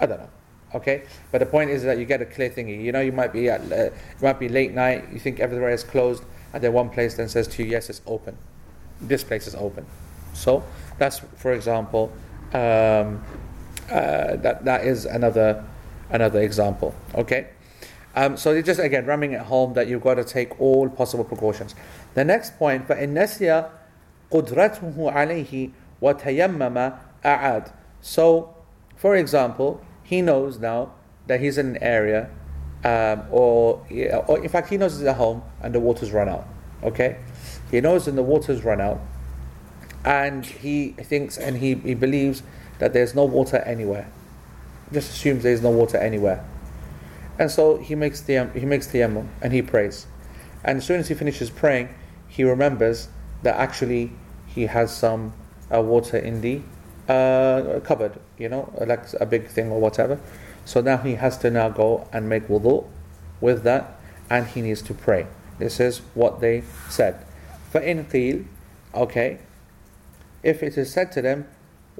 [0.00, 0.30] I don't know.
[0.74, 2.82] Okay, but the point is that you get a clear thingy.
[2.82, 5.06] You know, you might be at, uh, it might be late night.
[5.10, 6.22] You think everywhere is closed,
[6.53, 8.37] and then one place then says to you, "Yes, it's open.
[9.01, 9.85] This place is open."
[10.33, 10.63] So
[10.97, 12.11] that's, for example,
[12.53, 13.23] um,
[13.91, 15.63] uh, that that is another
[16.09, 16.93] another example.
[17.15, 17.47] Okay,
[18.15, 21.23] um, so it's just again ramming it home that you've got to take all possible
[21.23, 21.75] precautions.
[22.13, 23.69] The next point, فإن نسي
[24.31, 25.69] قدرته عليه
[26.01, 26.93] وتيمم
[27.25, 27.71] أعاد.
[28.01, 28.55] So,
[28.95, 30.91] for example, he knows now
[31.27, 32.29] that he's in an area,
[32.84, 33.84] um, or,
[34.26, 36.46] or in fact, he knows he's at home and the water's run out.
[36.82, 37.18] Okay,
[37.70, 39.00] he knows and the water's run out,
[40.04, 42.42] and he thinks and he, he believes
[42.78, 44.08] that there's no water anywhere.
[44.92, 46.44] Just assumes there's no water anywhere,
[47.38, 50.06] and so he makes the he makes the and he prays,
[50.62, 51.88] and as soon as he finishes praying,
[52.28, 53.08] he remembers
[53.42, 54.12] that actually
[54.46, 55.32] he has some
[55.74, 56.62] uh, water in the
[57.07, 60.19] uh, cupboard, you know, like a big thing or whatever.
[60.65, 62.85] So now he has to now go and make wudu
[63.41, 65.27] with that, and he needs to pray.
[65.59, 67.25] This is what they said.
[67.73, 68.45] فَإِنْ قِيل
[68.95, 69.39] Okay,
[70.43, 71.47] if it is said to them,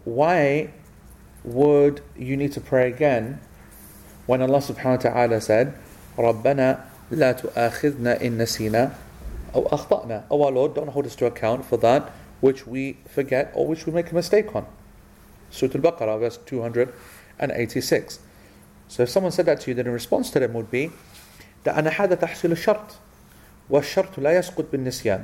[0.05, 0.71] why
[1.43, 3.39] would you need to pray again
[4.25, 5.73] when Allah subhanahu wa ta'ala said,
[6.17, 8.93] رَبَّنَا لَا تُؤَاخِذْنَا إِن نَسِينَا
[9.53, 13.51] أَوْ أَخْطَأْنَا Oh our Lord, don't hold us to account for that which we forget
[13.53, 14.65] or which we make a mistake on.
[15.49, 18.19] Surah Al-Baqarah, verse 286.
[18.87, 20.91] So if someone said that to you, then the response to them would be
[21.63, 22.95] that أنا هذا تحصيل الشرط
[23.69, 25.23] والشرط لا يسقط بالنسيان.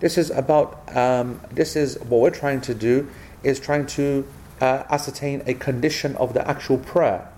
[0.00, 3.08] This is about, um, this is what we're trying to do,
[3.42, 4.26] is trying to
[4.60, 7.28] uh, ascertain a condition of the actual prayer.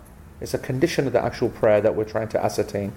[0.40, 2.92] It's a condition of the actual prayer that we're trying to ascertain.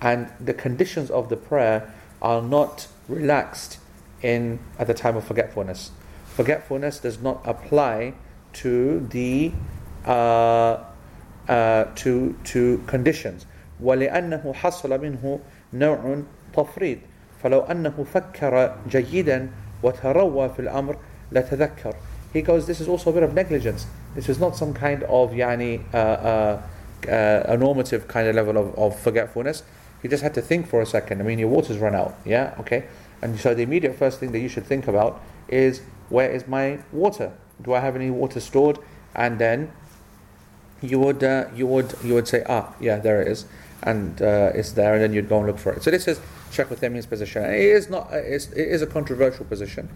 [0.00, 3.78] And the conditions of the prayer are not relaxed
[4.20, 5.90] in at the time of forgetfulness.
[6.26, 8.14] Forgetfulness does not apply
[8.56, 9.52] to the
[10.06, 10.78] uh,
[11.48, 13.46] uh, to to conditions.
[13.82, 15.40] ولأنه حصل منه
[15.72, 16.22] نوع
[16.56, 16.98] تفريط
[17.42, 19.48] فلو أنه فكر جيدا
[19.82, 20.96] وتروى في الأمر
[21.32, 21.94] لتذكر
[22.32, 25.32] he goes this is also a bit of negligence this is not some kind of
[25.32, 26.62] yani uh, uh,
[27.08, 29.62] uh, a normative kind of level of, of forgetfulness
[30.00, 32.54] he just had to think for a second I mean your water's run out yeah
[32.60, 32.84] okay
[33.20, 36.78] and so the immediate first thing that you should think about is where is my
[36.92, 38.79] water Do I have any water stored?
[39.15, 39.71] And then
[40.81, 43.45] you would uh, you would you would say ah yeah there it is.
[43.83, 45.83] And uh, it's there and then you'd go and look for it.
[45.83, 46.19] So this is
[46.51, 47.43] Sheikh Uthaymeen's position.
[47.43, 49.89] It is not it's, it is a controversial position.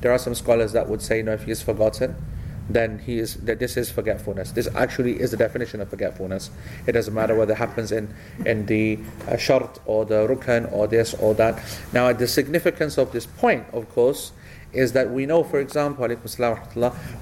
[0.00, 2.16] There are some scholars that would say no if he is forgotten
[2.68, 4.52] then he is that this is forgetfulness.
[4.52, 6.50] This actually is the definition of forgetfulness.
[6.86, 8.14] It doesn't matter whether it happens in
[8.46, 8.98] in the
[9.28, 11.60] uh, shart or the rukn or this or that.
[11.92, 14.32] Now the significance of this point of course
[14.72, 16.06] is that we know, for example,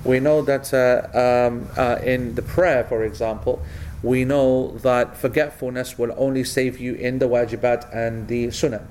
[0.04, 3.62] we know that uh, um, uh, in the prayer, for example,
[4.02, 8.86] we know that forgetfulness will only save you in the wajibat and the sunnah.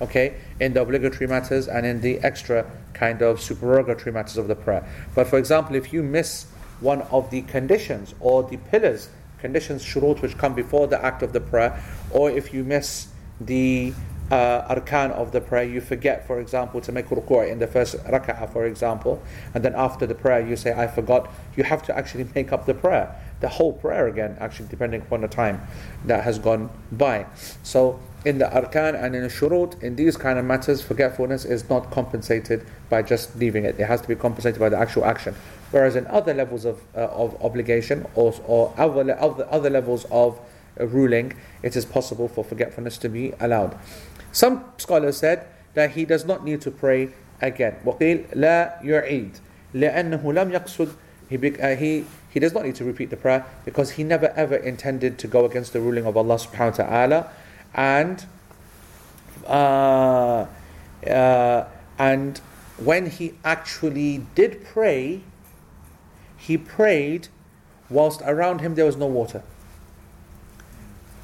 [0.00, 4.54] Okay, in the obligatory matters and in the extra kind of supererogatory matters of the
[4.54, 4.86] prayer.
[5.14, 6.46] But for example, if you miss
[6.80, 9.08] one of the conditions or the pillars,
[9.40, 11.82] conditions, shurut, which come before the act of the prayer,
[12.12, 13.08] or if you miss
[13.40, 13.92] the
[14.30, 17.96] uh, arkan of the prayer, you forget, for example, to make ruku' in the first
[18.04, 19.22] rak'ah, for example,
[19.54, 22.66] and then after the prayer you say, I forgot, you have to actually make up
[22.66, 25.62] the prayer, the whole prayer again, actually, depending upon the time
[26.04, 27.26] that has gone by.
[27.62, 31.68] So, in the arkan and in the shurut, in these kind of matters, forgetfulness is
[31.70, 33.78] not compensated by just leaving it.
[33.78, 35.34] It has to be compensated by the actual action.
[35.70, 40.38] Whereas in other levels of, uh, of obligation or, or other, other, other levels of
[40.78, 43.78] ruling, it is possible for forgetfulness to be allowed.
[44.31, 47.09] Some scholars said that he does not need to pray
[47.41, 47.75] again.
[47.85, 49.37] وقيل لا يعيد
[49.73, 50.93] لأنه لم يقصد
[51.29, 54.55] he, uh, he, he does not need to repeat the prayer because he never ever
[54.55, 57.31] intended to go against the ruling of Allah subhanahu wa ta'ala
[57.73, 58.25] and
[59.47, 60.45] uh,
[61.09, 61.65] uh,
[61.97, 62.39] and
[62.77, 65.21] when he actually did pray
[66.37, 67.29] he prayed
[67.89, 69.43] whilst around him there was no water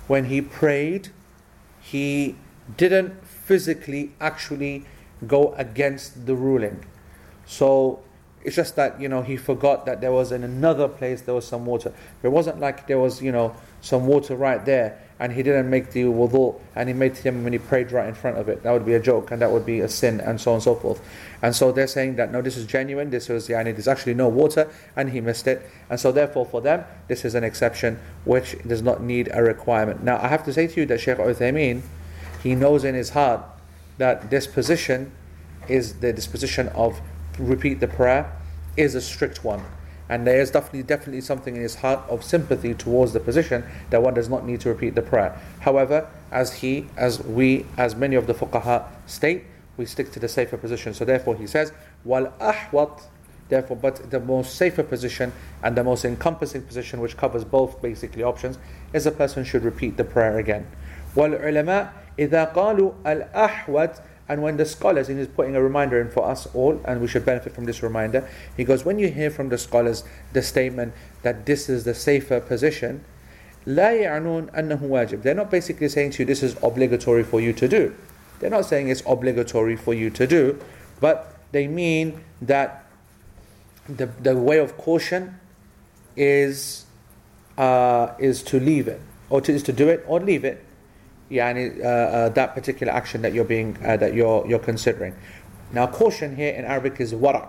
[0.08, 1.10] when he prayed
[1.82, 2.36] he
[2.77, 4.85] didn't physically actually
[5.27, 6.85] go against the ruling.
[7.47, 8.01] So
[8.45, 11.47] it's just that you know he forgot that there was in another place there was
[11.47, 11.93] some water.
[12.23, 15.93] It wasn't like there was you know some water right there and he didn't make
[15.93, 18.63] the wudu and he made him when he prayed right in front of it.
[18.63, 20.63] That would be a joke and that would be a sin and so on and
[20.63, 21.01] so forth.
[21.41, 23.11] And so they're saying that no, this is genuine.
[23.11, 25.71] This was yani, there's actually no water and he missed it.
[25.89, 30.03] And so therefore for them this is an exception which does not need a requirement.
[30.03, 31.83] Now I have to say to you that Sheikh Uthaymeen
[32.45, 33.41] he knows in his heart
[33.99, 35.11] that this position
[35.67, 37.01] is the disposition of
[37.39, 38.31] repeat the prayer
[38.77, 39.65] is a strict one.
[40.11, 44.03] And there is definitely definitely something in his heart of sympathy towards the position that
[44.03, 45.41] one does not need to repeat the prayer.
[45.61, 49.45] However, as he, as we, as many of the fuqaha state,
[49.79, 50.93] we stick to the safer position.
[50.93, 51.73] So therefore he says,
[52.05, 53.05] Wal ahwat
[53.49, 58.23] therefore but the most safer position and the most encompassing position which covers both basically
[58.23, 58.59] options
[58.93, 60.67] is a person should repeat the prayer again.
[61.15, 66.12] Wal ulama إذا قالوا الأحوت and when the scholars, and he's putting a reminder in
[66.12, 69.32] for us all, and we should benefit from this reminder, he goes, when you hear
[69.32, 70.94] from the scholars the statement
[71.24, 73.04] that this is the safer position,
[73.66, 75.24] لا يعنون أنه واجب.
[75.24, 77.96] They're not basically saying to you, this is obligatory for you to do.
[78.40, 80.60] They're not saying it's obligatory for you to do,
[81.02, 82.86] but they mean that
[83.88, 85.40] the, the way of caution
[86.16, 86.86] is,
[87.58, 90.64] uh, is to leave it, or to, is to do it or leave it
[91.31, 95.15] yani, uh, uh, that particular action that you're being uh, that you're you're considering.
[95.73, 97.49] Now, caution here in Arabic is wara.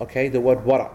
[0.00, 0.90] Okay, the word wara,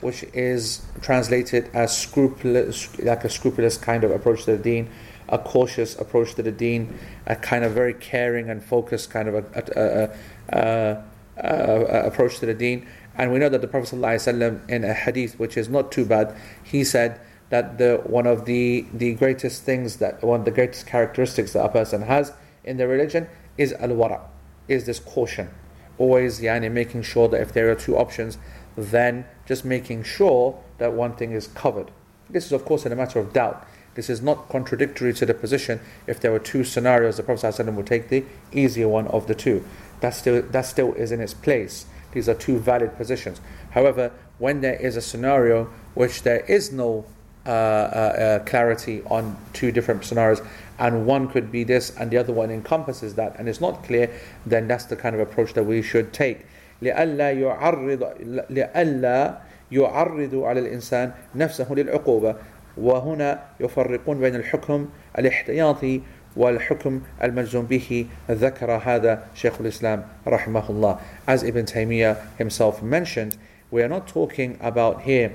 [0.00, 4.90] which is translated as scrupulous, like a scrupulous kind of approach to the deen,
[5.28, 9.34] a cautious approach to the deen, a kind of very caring and focused kind of
[9.34, 10.10] a,
[10.48, 11.04] a,
[11.38, 12.86] a, approach to the deen.
[13.16, 16.34] And we know that the Prophet ﷺ in a hadith, which is not too bad,
[16.62, 20.86] he said that the one of the the greatest things that one of the greatest
[20.86, 22.32] characteristics that a person has
[22.64, 24.20] in their religion is al wara,
[24.68, 25.48] is this caution.
[25.96, 28.38] Always yani making sure that if there are two options,
[28.76, 31.90] then just making sure that one thing is covered.
[32.30, 33.66] This is of course in a matter of doubt.
[33.94, 35.80] This is not contradictory to the position.
[36.06, 39.34] If there were two scenarios, the Prophet ﷺ would take the easier one of the
[39.34, 39.64] two.
[40.00, 41.86] That still that still is in its place.
[42.12, 43.40] These are two valid positions.
[43.72, 47.06] However, when there is a scenario which there is no
[47.47, 50.41] uh, uh, uh, clarity on two different scenarios,
[50.79, 54.09] and one could be this and the other one encompasses that and it's not clear,
[54.45, 56.45] then that's the kind of approach that we should take.
[56.81, 58.03] لئلا يعرض
[58.49, 59.37] لئلا
[59.71, 62.35] يعرض على الإنسان نفسه للعقوبة
[62.77, 66.01] وهنا يفرقون بين الحكم الاحتياطي
[66.35, 73.37] والحكم المجزوم به ذكر هذا شيخ الإسلام رحمه الله as Ibn Taymiyyah himself mentioned
[73.69, 75.33] we are not talking about here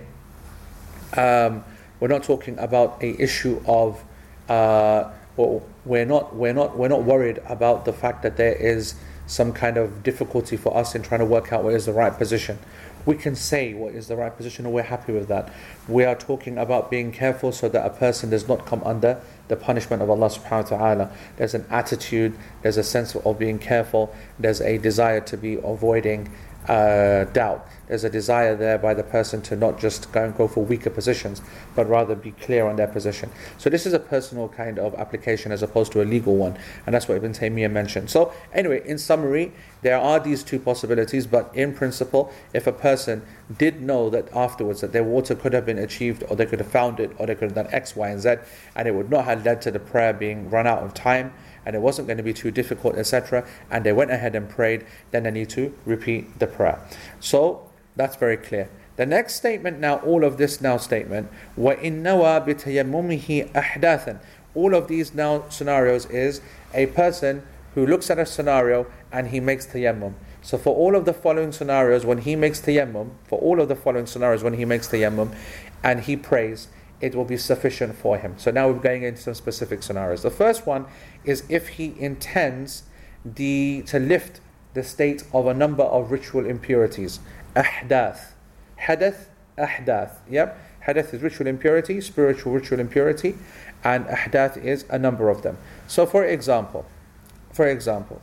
[1.16, 1.64] um,
[2.03, 4.03] we're not talking about a issue of
[4.49, 9.53] uh, we're not we're not we're not worried about the fact that there is some
[9.53, 12.59] kind of difficulty for us in trying to work out what is the right position.
[13.05, 15.53] We can say what is the right position and we're happy with that.
[15.87, 19.55] We are talking about being careful so that a person does not come under the
[19.55, 21.11] punishment of Allah subhanahu wa ta'ala.
[21.37, 26.33] There's an attitude, there's a sense of being careful, there's a desire to be avoiding
[26.67, 27.65] uh, doubt.
[27.87, 30.89] There's a desire there by the person to not just go and go for weaker
[30.89, 31.41] positions,
[31.75, 33.29] but rather be clear on their position.
[33.57, 36.95] So this is a personal kind of application as opposed to a legal one, and
[36.95, 38.09] that's what Ibn Taymiyyah mentioned.
[38.09, 43.23] So anyway, in summary, there are these two possibilities, but in principle, if a person
[43.57, 46.71] did know that afterwards that their water could have been achieved, or they could have
[46.71, 48.35] found it, or they could have done X, Y, and Z,
[48.75, 51.33] and it would not have led to the prayer being run out of time,
[51.65, 54.85] and it wasn't going to be too difficult, etc., and they went ahead and prayed,
[55.11, 56.79] then they need to repeat the prayer.
[57.19, 58.70] So that's very clear.
[58.96, 64.20] The next statement now, all of this now statement, وَإِن نَوَى بِتَيَمُّمِهِ أَحْدَاثًا
[64.54, 66.40] All of these now scenarios is
[66.74, 67.42] a person
[67.74, 70.14] who looks at a scenario and he makes tayammum.
[70.42, 73.76] So for all of the following scenarios, when he makes tayammum, for all of the
[73.76, 75.34] following scenarios when he makes tayammum,
[75.82, 76.68] and he prays,
[77.00, 78.34] it will be sufficient for him.
[78.38, 80.22] So now we're going into some specific scenarios.
[80.22, 80.86] The first one
[81.24, 82.84] is if he intends
[83.24, 84.40] the to lift
[84.74, 87.20] the state of a number of ritual impurities.
[87.55, 88.31] Ahdath.
[88.79, 90.15] Hadath, ahdath.
[90.29, 90.59] Yep.
[90.87, 93.35] Hadath is ritual impurity, spiritual ritual impurity,
[93.83, 95.57] and ahdath is a number of them.
[95.87, 96.85] So for example,
[97.51, 98.21] for example,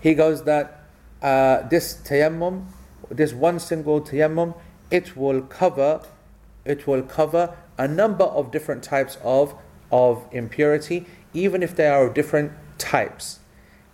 [0.00, 0.84] he goes that
[1.22, 2.66] uh, this tayammum,
[3.08, 4.54] this one single tayammum,
[4.90, 6.02] it will cover,
[6.64, 9.54] it will cover a number of different types of
[9.92, 13.40] of impurity, even if they are of different types,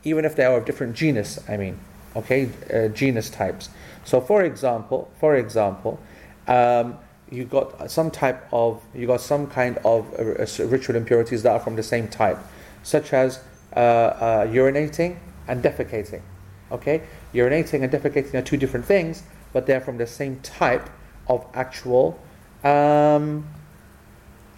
[0.04, 1.38] even if they are of different genus.
[1.48, 1.78] I mean,
[2.14, 3.70] okay, uh, genus types.
[4.06, 5.98] So, for example, for example,
[6.46, 6.96] um,
[7.28, 11.58] you got some type of you got some kind of uh, ritual impurities that are
[11.58, 12.38] from the same type,
[12.84, 13.40] such as
[13.74, 15.16] uh, uh, urinating
[15.48, 16.22] and defecating.
[16.70, 17.02] Okay,
[17.34, 20.88] urinating and defecating are two different things, but they're from the same type
[21.26, 22.16] of actual
[22.62, 23.44] um,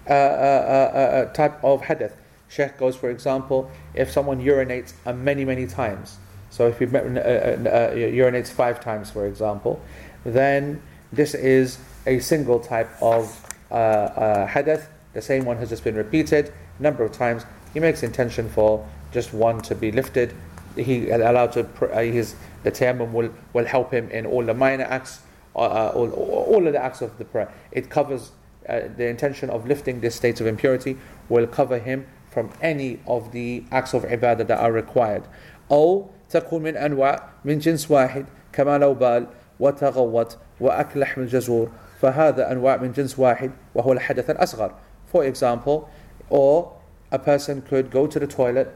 [0.07, 2.13] uh, uh, uh, type of hadath.
[2.51, 6.19] Sheikh goes, for example, if someone urinates many, many times,
[6.59, 9.81] so if he urinates five times, for example,
[10.25, 13.31] then this is a single type of
[13.71, 14.89] hadath.
[15.13, 17.47] The same one has just been repeated a number of times.
[17.73, 20.35] He makes intention for just one to be lifted.
[20.75, 21.61] He allowed to
[21.93, 25.21] uh, his the tayammum will, will help him in all the minor acts,
[25.55, 27.53] uh, all, all of the acts of the prayer.
[27.71, 28.33] It covers
[28.69, 33.31] uh, the intention of lifting this state of impurity will cover him from any of
[33.31, 35.23] the acts of ibadah that are required.
[35.71, 39.28] أو تكون من أنواع من جنس واحد كما لو بال
[39.60, 44.72] وتغوط وأكل لحم الجزور فهذا أنواع من جنس واحد وهو الحدث الأصغر.
[45.14, 45.90] For example,
[46.30, 46.74] or
[47.12, 48.76] a person could go to the toilet,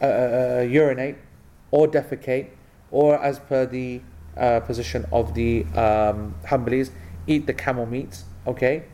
[0.00, 1.16] uh, uh, urinate,
[1.70, 2.48] or defecate,
[2.90, 4.00] or as per the
[4.36, 6.90] uh, position of the um, Hanbalis,
[7.26, 8.22] eat the camel meat.
[8.46, 8.84] Okay,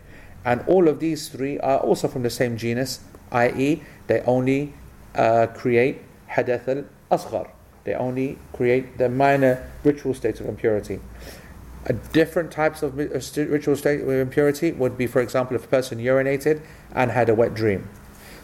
[0.45, 3.01] and all of these three are also from the same genus,
[3.33, 4.75] i.e., they only
[5.15, 7.49] uh, create hadath al asghar.
[7.85, 11.01] They only create the minor ritual states of impurity.
[11.87, 15.99] A different types of ritual state of impurity would be, for example, if a person
[15.99, 16.61] urinated
[16.95, 17.89] and had a wet dream.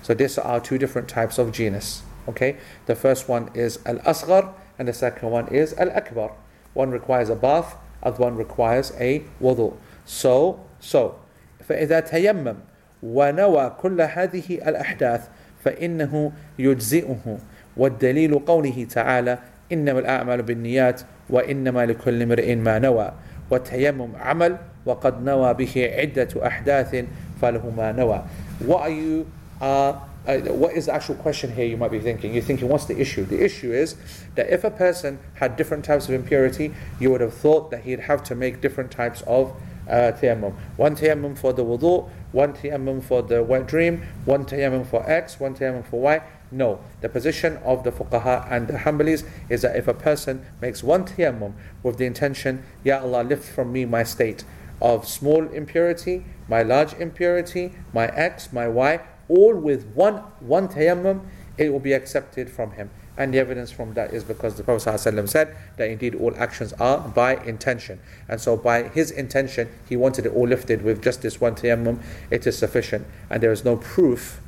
[0.02, 2.02] So these are two different types of genus.
[2.28, 6.32] Okay, the first one is al asghar, and the second one is al akbar.
[6.74, 9.76] One requires a bath, other one requires a wudu.
[10.04, 11.20] So, so
[11.68, 12.56] فإذا تيمم
[13.02, 15.28] ونوى كل هذه الأحداث
[15.64, 17.38] فإنه يجزئه
[17.76, 19.38] والدليل قوله تعالى
[19.72, 21.00] إنما الأعمال بالنيات
[21.30, 23.12] وإنما لكل امرئ ما نوى
[23.50, 24.56] والتيمم عمل
[24.86, 27.04] وقد نوى به عدة أحداث
[27.42, 28.22] فله ما نوى
[28.64, 29.26] What are you
[29.60, 29.94] uh,
[30.26, 32.98] uh, what is the actual question here you might be thinking you're thinking what's the
[32.98, 33.96] issue the issue is
[34.34, 38.00] that if a person had different types of impurity you would have thought that he'd
[38.00, 39.54] have to make different types of
[39.88, 40.54] uh, tayammum.
[40.76, 45.38] One tayammum for the wudu, one tayammum for the wet dream, one tayammum for X,
[45.38, 46.22] one tayammum for Y.
[46.51, 50.83] no, the position of the fuqaha and the Hanbalis is that if a person makes
[50.83, 54.43] one tayammum with the intention, Ya Allah, lift from me my state
[54.81, 58.99] of small impurity, my large impurity, my X, my Y,
[59.29, 61.21] all with one one tayammum,
[61.57, 62.89] it will be accepted from him.
[63.17, 66.73] And the evidence from that is because the Prophet ﷺ said that indeed all actions
[66.73, 67.99] are by intention.
[68.27, 72.01] And so by his intention, he wanted it all lifted with just this one tayammum,
[72.29, 73.05] it is sufficient.
[73.29, 74.41] And there is no proof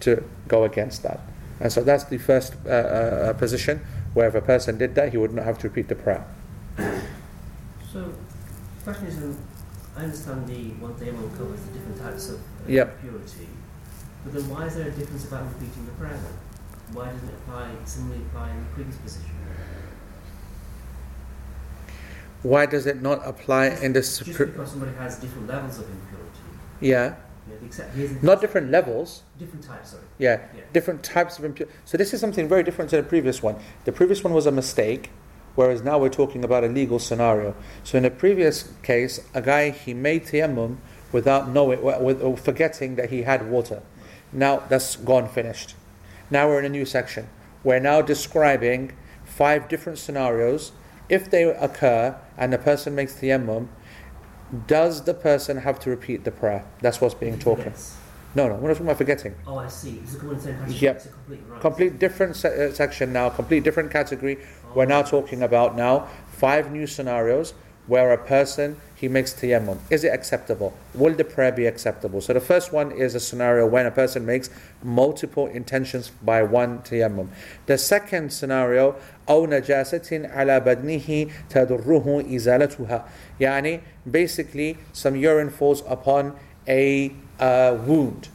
[0.00, 1.20] to go against that.
[1.60, 3.80] And so that's the first uh, uh, position
[4.14, 6.26] where if a person did that, he would not have to repeat the prayer.
[7.92, 8.14] So,
[8.78, 9.36] the question is, um,
[9.96, 13.00] I understand the one tayammum covers the different types of uh, Yep.
[13.02, 13.48] purity,
[14.24, 16.96] but then why is there a difference about repeating the prayer then?
[16.96, 19.30] Why doesn't it apply, similarly apply in the previous position?
[22.42, 26.40] Why does it not apply in the Just because somebody has different levels of impurity,
[26.80, 27.16] yeah,
[27.64, 29.22] except not different levels.
[29.38, 30.02] different types, sorry.
[30.18, 30.62] Yeah, Yeah.
[30.72, 31.74] different types of impurity.
[31.84, 33.56] So this is something very different to the previous one.
[33.84, 35.10] The previous one was a mistake,
[35.54, 37.54] whereas now we're talking about a legal scenario.
[37.84, 40.76] So in the previous case, a guy he made tayammum
[41.12, 43.82] without knowing, with, forgetting that he had water.
[44.32, 45.74] Now that's gone, finished.
[46.30, 47.28] Now we're in a new section.
[47.64, 48.92] We're now describing
[49.24, 50.72] five different scenarios.
[51.08, 53.68] If they occur and the person makes tayammum,
[54.66, 56.64] does the person have to repeat the prayer?
[56.80, 57.64] That's what's being talking.
[57.64, 57.96] forgets.
[58.34, 59.34] No, no, we're not talking about forgetting.
[59.46, 60.00] Oh, I see.
[60.02, 60.56] It's a complete same.
[60.68, 60.96] Yep.
[60.96, 61.60] It's a complete right.
[61.60, 64.38] Complete different se- uh, section now, complete different category.
[64.74, 67.54] We're now talking about now five new scenarios
[67.88, 69.79] where a person he makes tayammum.
[69.89, 70.73] Is it acceptable?
[70.93, 72.21] Will the prayer be acceptable?
[72.21, 74.49] So the first one is a scenario when a person makes
[74.83, 77.29] multiple intentions by one tayammum.
[77.65, 78.95] The second scenario
[79.27, 83.03] أو نجاسة على بدنه تضره إزالتها
[83.39, 86.35] يعني basically some urine falls upon
[86.67, 88.29] a uh, wound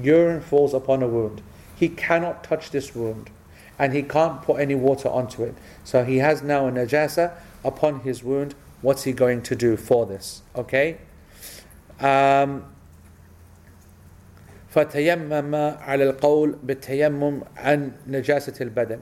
[0.00, 1.42] urine falls upon a wound.
[1.76, 3.30] He cannot touch this wound
[3.78, 5.54] and he can't put any water onto it.
[5.84, 7.32] So he has now a najasa
[7.64, 8.54] upon his wound.
[8.82, 10.42] What's he going to do for this?
[10.54, 10.98] Okay?
[12.00, 12.64] Um,
[14.74, 19.00] فتيمم على القول بالتيمم عن نجاسة البدن.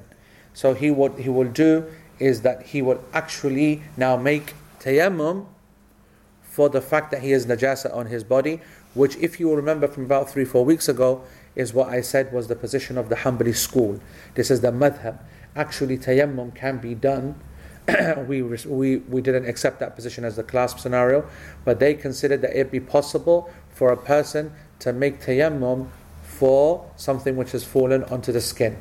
[0.53, 1.87] So he what he will do
[2.18, 5.47] is that he will actually now make tayammum
[6.43, 8.61] for the fact that he has najasa on his body,
[8.93, 11.22] which, if you remember from about three, four weeks ago,
[11.57, 13.99] is what I said was the position of the Hanbali school.
[14.35, 15.18] This is the madhab.
[15.57, 17.41] Actually, tayammum can be done.
[18.28, 21.28] we, we, we didn't accept that position as the clasp scenario,
[21.64, 25.88] but they considered that it be possible for a person to make tayammum
[26.24, 28.78] for something which has fallen onto the skin.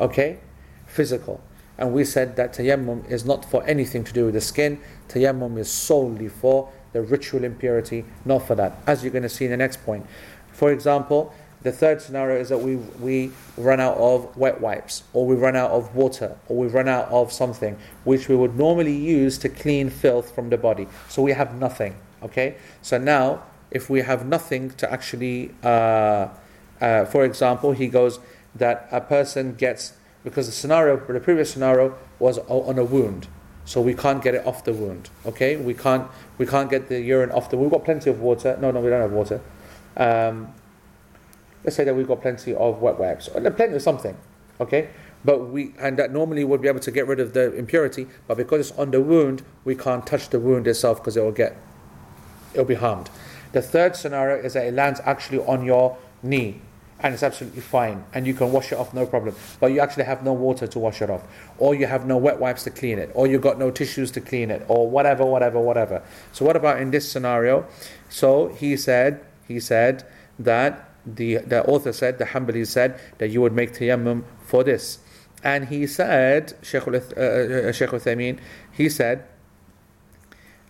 [0.00, 0.38] Okay?
[0.86, 1.40] Physical.
[1.76, 5.56] And we said that tayammum is not for anything to do with the skin, tayammum
[5.58, 8.76] is solely for the ritual impurity, not for that.
[8.86, 10.04] As you're going to see in the next point.
[10.52, 11.32] For example,
[11.62, 15.56] the third scenario is that we, we run out of wet wipes, or we run
[15.56, 19.48] out of water, or we run out of something which we would normally use to
[19.48, 20.86] clean filth from the body.
[21.08, 21.96] So we have nothing.
[22.22, 22.56] Okay?
[22.82, 26.28] So now, if we have nothing to actually, uh,
[26.80, 28.20] uh, for example, he goes
[28.54, 29.94] that a person gets,
[30.24, 33.28] because the scenario, the previous scenario was on a wound.
[33.64, 35.10] So we can't get it off the wound.
[35.26, 37.58] Okay, we can't we can't get the urine off the.
[37.58, 38.56] We've got plenty of water.
[38.58, 39.42] No, no, we don't have water.
[39.94, 40.54] Um,
[41.64, 44.16] let's say that we've got plenty of wet wipes, or plenty of something.
[44.60, 44.88] Okay,
[45.24, 48.36] but we and that normally would be able to get rid of the impurity, but
[48.36, 51.56] because it's on the wound, we can't touch the wound itself because it will get
[52.52, 53.10] it'll be harmed.
[53.52, 56.60] The third scenario is that it lands actually on your knee
[57.00, 60.04] and it's absolutely fine and you can wash it off no problem but you actually
[60.04, 61.22] have no water to wash it off
[61.58, 64.20] or you have no wet wipes to clean it or you've got no tissues to
[64.20, 66.02] clean it or whatever whatever whatever
[66.32, 67.66] so what about in this scenario
[68.08, 70.04] so he said he said
[70.38, 74.99] that the the author said the Hanbali said that you would make tayammum for this
[75.43, 78.39] and he said Sheikh al- uh, uh, Sheikh Uthaymeen
[78.71, 79.25] he said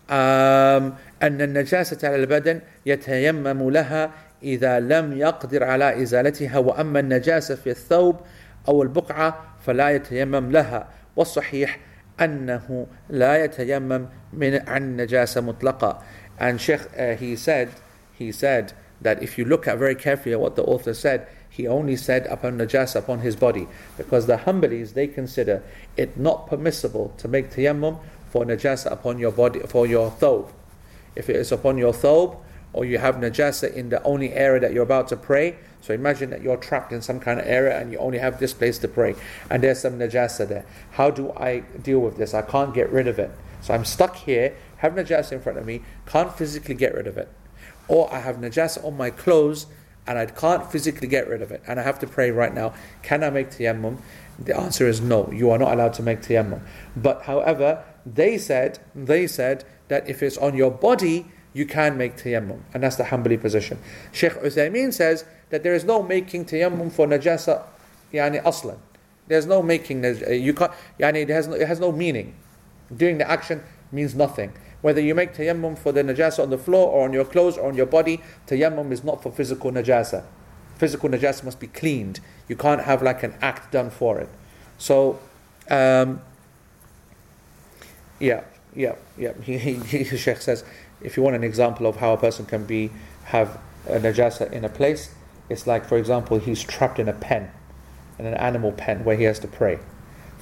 [0.08, 4.10] um, أن النجاسة على البدن يتيمم لها
[4.42, 8.20] إذا لم يقدر على إزالتها وأما النجاسة في الثوب
[8.68, 11.78] أو البقعة فلا يتيمم لها والصحيح
[12.20, 15.98] أنه لا يتيمم من عن نجاسة مطلقة
[16.40, 17.68] and Sheikh uh, he said
[18.12, 21.67] he said that if you look at very carefully at what the author said he
[21.67, 25.63] only said upon najasa upon his body because the Hanbalis they consider
[25.97, 30.49] it not permissible to make tayammum for najasa upon your body for your thobe
[31.15, 32.37] if it is upon your thobe
[32.73, 35.55] or you have najasa in the only area that you're about to pray.
[35.81, 38.53] So imagine that you're trapped in some kind of area and you only have this
[38.53, 39.15] place to pray,
[39.49, 40.65] and there's some najasa there.
[40.91, 42.33] How do I deal with this?
[42.33, 43.31] I can't get rid of it.
[43.61, 47.17] So I'm stuck here, have najasa in front of me, can't physically get rid of
[47.17, 47.29] it.
[47.89, 49.65] Or I have najasa on my clothes
[50.07, 52.73] and I can't physically get rid of it, and I have to pray right now.
[53.03, 53.99] Can I make tayammum?
[54.39, 55.31] The answer is no.
[55.31, 56.61] You are not allowed to make tayammum.
[56.95, 62.17] But however, they said they said that if it's on your body, you can make
[62.17, 62.61] tayammum.
[62.73, 63.79] And that's the Hanbali position.
[64.11, 67.63] Sheikh Uthaymeen says that there is no making tayammum for najasa,
[68.11, 68.79] yani aslan.
[69.27, 72.33] There's no making, uh, you can't, yani it has, no, it has no meaning.
[72.95, 74.53] Doing the action means nothing.
[74.82, 77.68] Whether you make tayammum for the najasa on the floor or on your clothes or
[77.68, 80.24] on your body, tayammum is not for physical najasa.
[80.76, 82.20] Physical najasa must be cleaned.
[82.48, 84.28] You can't have like an act done for it.
[84.76, 85.18] So,
[85.70, 86.20] um,
[88.20, 89.32] yeah, yeah, yeah.
[89.42, 90.64] He, he, he, the Sheikh says,
[91.00, 92.90] if you want an example of how a person can be
[93.24, 95.14] have a najasa in a place,
[95.48, 97.50] it's like, for example, he's trapped in a pen,
[98.18, 99.78] in an animal pen where he has to pray.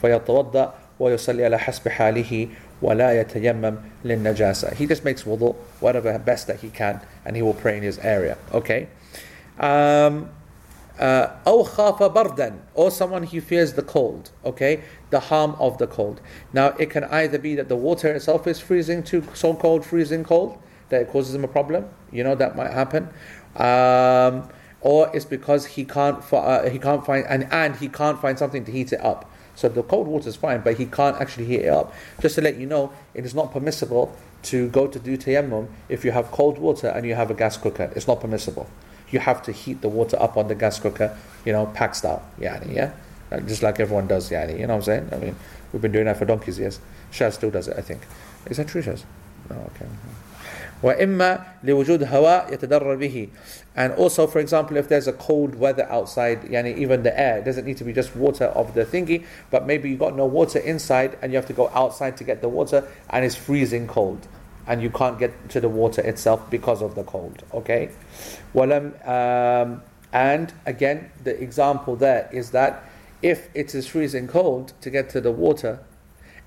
[0.03, 2.49] فيتوضأ ويصلي على حسب حاله
[2.83, 4.75] ولا يتيمم للنجاسة.
[4.75, 7.99] He just makes wudu, whatever best that he can, and he will pray in his
[7.99, 8.37] area.
[8.53, 8.89] Okay.
[9.59, 10.31] Um,
[10.99, 15.87] uh, أو خاف بردا or someone who fears the cold okay the harm of the
[15.87, 16.21] cold
[16.53, 20.23] now it can either be that the water itself is freezing too so cold freezing
[20.23, 20.59] cold
[20.91, 23.09] that it causes him a problem you know that might happen
[23.57, 24.49] um,
[24.81, 28.39] or it's because he can't fi- uh, he can't find and, and he can't find
[28.39, 31.46] something to heat it up so the cold water is fine but he can't actually
[31.46, 35.00] heat it up just to let you know it is not permissible to go to
[35.00, 38.22] do tayammum if you have cold water and you have a gas cooker it's not
[38.22, 38.70] permissible
[39.12, 42.24] you have to heat the water up on the gas cooker, you know, pack style,
[42.40, 42.92] yani, yeah?
[43.46, 45.10] Just like everyone does, yani, you know what I'm saying?
[45.12, 45.36] I mean,
[45.72, 46.80] we've been doing that for donkeys yes.
[47.12, 48.02] Shaz still does it, I think.
[48.48, 49.04] Is that true, Shaz?
[49.50, 49.86] Oh, okay.
[50.83, 53.29] وإما لوجود هواء يتضرر به
[53.77, 57.45] and also for example if there's a cold weather outside yani even the air it
[57.45, 60.59] doesn't need to be just water of the thingy but maybe you got no water
[60.59, 64.27] inside and you have to go outside to get the water and it's freezing cold
[64.67, 67.91] and you can't get to the water itself because of the cold okay
[68.55, 69.83] ولم um,
[70.13, 72.85] and again the example there is that
[73.23, 75.79] if it is freezing cold to get to the water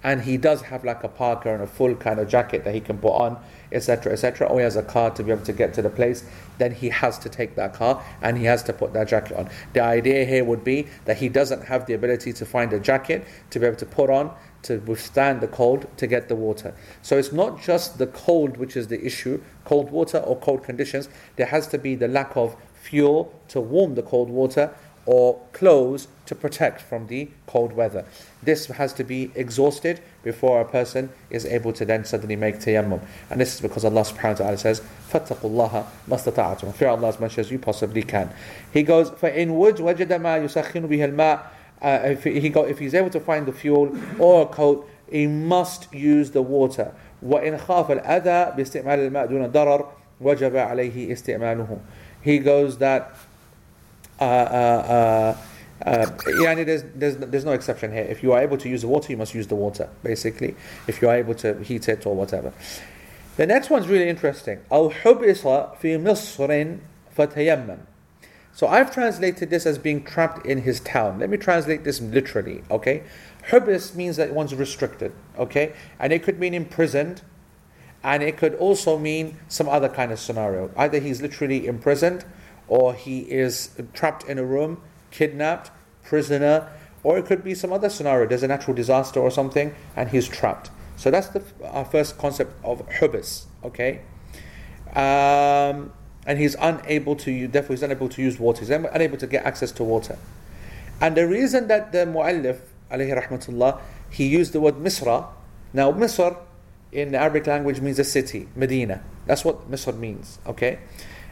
[0.05, 2.79] and he does have like a parka and a full kind of jacket that he
[2.79, 3.41] can put on,
[3.72, 6.24] etc., etc., or he has a car to be able to get to the place,
[6.58, 9.48] then he has to take that car and he has to put that jacket on.
[9.72, 13.26] The idea here would be that he doesn't have the ability to find a jacket
[13.50, 16.74] to be able to put on to withstand the cold to get the water.
[17.02, 21.08] So it's not just the cold which is the issue, cold water or cold conditions.
[21.36, 24.74] There has to be the lack of fuel to warm the cold water
[25.05, 28.05] or clothes to protect from the cold weather.
[28.41, 33.01] This has to be exhausted before a person is able to then suddenly make tayammum.
[33.29, 34.81] And this is because Allah subhanahu wa ta'ala says,
[35.11, 38.33] فَاتَّقُوا اللَّهَ مَسْتَطَعْتُمْ Fear Allah as much as you possibly can.
[38.73, 41.45] He goes, فَإِن وُجْ وَجَدَ مَا يُسَخِّنُ بِهِ الْمَاء
[41.81, 45.27] uh, if, he go, if he's able to find the fuel or a coat, he
[45.27, 46.91] must use the water.
[47.23, 49.85] وإن خاف الأذى باستعمال الماء دون ضرر
[50.21, 51.79] وجب عليه استعماله.
[52.21, 53.15] He goes that
[54.19, 55.37] uh, uh,
[55.83, 58.03] uh, uh, yani there's, there's, there's no exception here.
[58.03, 60.55] If you are able to use the water, you must use the water, basically.
[60.87, 62.53] If you are able to heat it or whatever.
[63.37, 64.59] The next one's really interesting.
[64.71, 65.41] أو حبس
[65.81, 66.77] في مصر
[67.17, 67.77] فتيمم.
[68.53, 71.19] So I've translated this as being trapped in his town.
[71.19, 73.03] Let me translate this literally, okay?
[73.49, 75.73] Hubis means that one's restricted, okay?
[75.99, 77.21] And it could mean imprisoned,
[78.01, 80.71] and it could also mean some other kind of scenario.
[80.77, 82.23] Either he's literally imprisoned,
[82.70, 85.70] or he is trapped in a room, kidnapped,
[86.04, 86.68] prisoner,
[87.02, 88.26] or it could be some other scenario.
[88.28, 90.70] There's a natural disaster or something, and he's trapped.
[90.96, 94.02] So that's the our first concept of hubis, okay?
[94.94, 95.92] Um,
[96.26, 98.60] and he's unable to use, therefore he's unable to use water.
[98.60, 100.16] He's unable to get access to water.
[101.00, 102.60] And the reason that the mu'allif,
[102.90, 105.26] alayhi rahmatullah, he used the word Misra.
[105.72, 106.36] Now Misr
[106.92, 109.02] in the Arabic language means a city, Medina.
[109.26, 110.78] That's what Misr means, okay?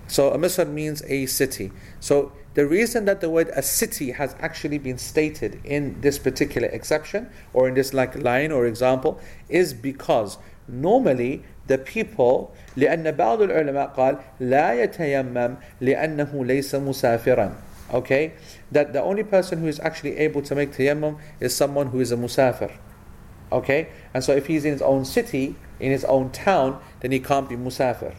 [0.07, 1.71] So a Misr means a city.
[1.99, 6.67] So the reason that the word a city has actually been stated in this particular
[6.67, 10.37] exception or in this like line or example is because
[10.67, 17.55] normally the people لأن بعض العلماء قال لا يتيمم لأنه ليس مسافرا
[17.91, 18.33] okay
[18.71, 22.11] that the only person who is actually able to make tayammum is someone who is
[22.11, 22.71] a musafir
[23.51, 27.19] okay and so if he's in his own city in his own town then he
[27.19, 28.15] can't be musafir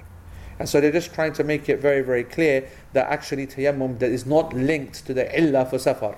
[0.58, 4.10] and so they're just trying to make it very very clear that actually tayammum that
[4.10, 6.16] is not linked to the illah for safar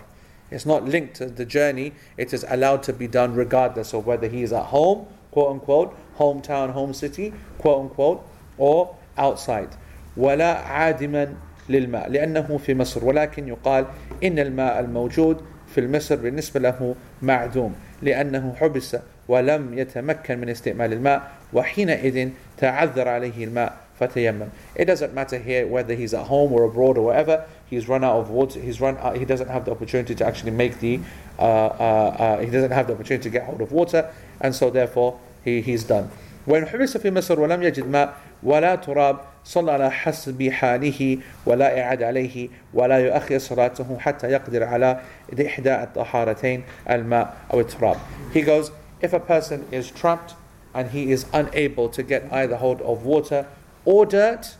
[0.50, 4.28] it's not linked to the journey it is allowed to be done regardless of whether
[4.28, 8.22] he is at home quote unquote hometown home city quote unquote
[8.58, 9.70] or outside
[10.16, 11.34] ولا عادما
[11.68, 13.86] للماء لأنه في مصر ولكن يقال
[14.24, 15.40] إن الماء الموجود
[15.74, 18.96] في المصر بالنسبة له معدوم لأنه حبس
[19.28, 25.94] ولم يتمكن من استعمال الماء وحينئذ تعذر عليه الماء فتيمم It doesn't matter here whether
[25.94, 29.16] he's at home or abroad or whatever he's run out of water he's run out,
[29.16, 31.00] he doesn't have the opportunity to actually make the
[31.38, 34.10] uh, uh, uh, he doesn't have the opportunity to get hold of water
[34.40, 36.10] and so therefore he, he's done
[36.46, 42.02] وإن حبس في مصر ولم يجد ماء ولا تراب صلى على حسب حاله ولا إعاد
[42.02, 45.00] عليه ولا يؤخر صلاته حتى يقدر على
[45.46, 47.96] إحدى الطهارتين الماء أو التراب.
[48.32, 48.70] He goes,
[49.00, 50.34] if a person is trapped
[50.74, 53.46] and he is unable to get either hold of water
[53.85, 54.55] or dirt,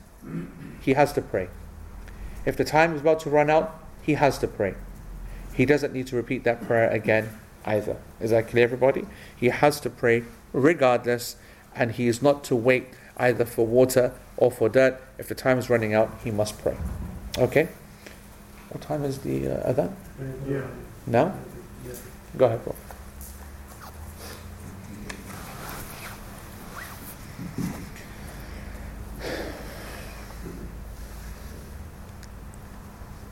[0.82, 1.50] he has to pray.
[2.46, 4.76] If the time is about to run out, he has to pray.
[5.54, 7.30] He doesn't need to repeat that prayer again
[7.66, 7.98] either.
[8.20, 9.06] Is that clear, everybody?
[9.36, 11.36] He has to pray regardless,
[11.76, 15.02] and he is not to wait either for water or for dirt.
[15.18, 16.78] If the time is running out, he must pray.
[17.38, 17.68] Okay?
[18.70, 19.94] What time is the uh, adhan?
[20.48, 20.62] Yeah.
[21.06, 21.36] Now?
[22.38, 22.76] Go ahead, bro.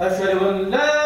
[0.00, 0.99] أشهد أن لا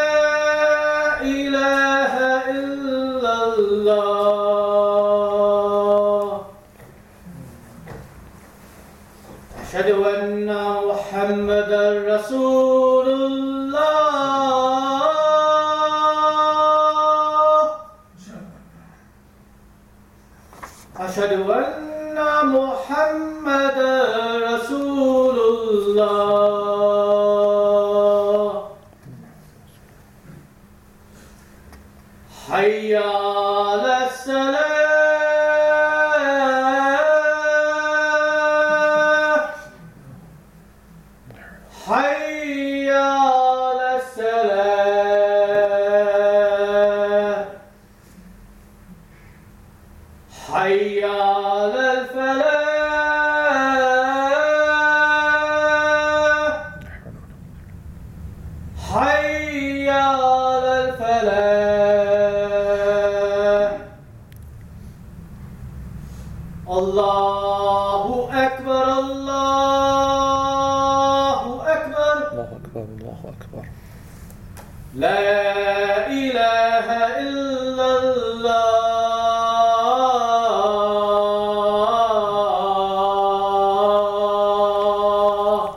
[74.95, 76.86] لا إله
[77.18, 78.55] إلا الله.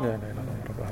[0.05, 0.86] لا إله إلا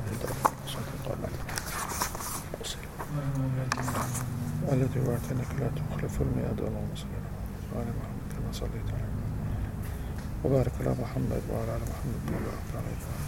[4.73, 4.99] الذي
[5.31, 6.15] أنك لا تخلف
[7.99, 9.45] محمد كما صليت على محمد
[10.43, 13.25] وبارك على محمد وعلى آل محمد وبارك على محمد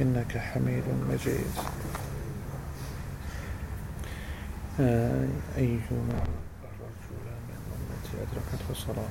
[0.00, 1.52] إنك حميد مجيد.
[4.80, 6.16] أيهما
[6.64, 9.08] الرجل من أمتي أدركته الصلاة.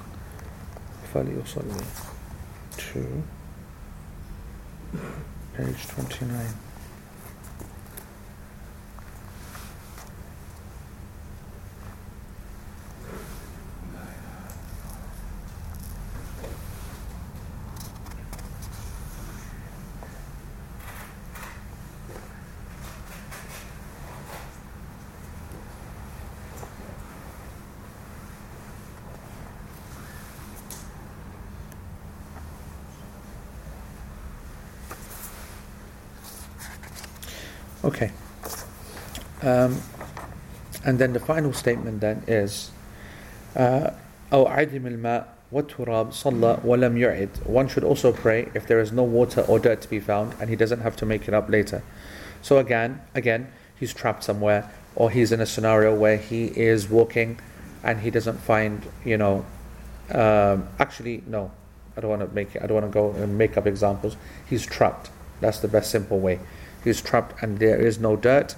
[1.14, 1.82] فليصلي.
[2.78, 3.00] To
[5.58, 6.56] page 29
[40.85, 42.71] and then the final statement then is
[43.57, 43.91] uh,
[44.33, 49.03] أو عدم الماء والتراب صلى ولم يعد One should also pray if there is no
[49.03, 51.83] water or dirt to be found and he doesn't have to make it up later.
[52.43, 57.41] So again, again, he's trapped somewhere or he's in a scenario where he is walking
[57.83, 59.45] and he doesn't find, you know,
[60.13, 61.51] um, actually no,
[61.97, 64.17] I don't want to make I don't want to go and make up examples.
[64.49, 65.11] He's trapped.
[65.41, 66.39] That's the best simple way.
[66.85, 68.55] He's trapped and there is no dirt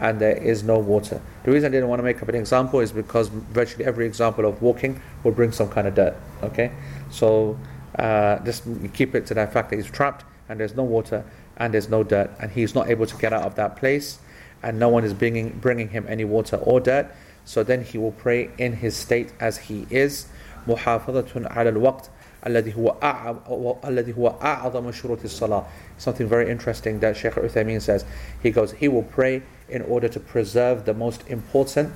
[0.00, 1.20] and there is no water.
[1.44, 4.44] The reason I didn't want to make up an example is because virtually every example
[4.44, 6.16] of walking will bring some kind of dirt.
[6.42, 6.72] Okay,
[7.10, 7.58] so
[7.98, 11.24] uh, just keep it to that fact that he's trapped and there's no water
[11.56, 14.18] and there's no dirt and he's not able to get out of that place
[14.62, 17.06] and no one is bringing bringing him any water or dirt.
[17.44, 20.26] So then he will pray in his state as he is.
[20.66, 22.08] محافظة على الوقت
[22.46, 25.64] الذي هو أعظم الذي هو أعظم شروط الصلاة.
[25.98, 28.04] Something very interesting that Sheikh Uthaymeen says.
[28.42, 31.92] He goes, he will pray in order to preserve the most important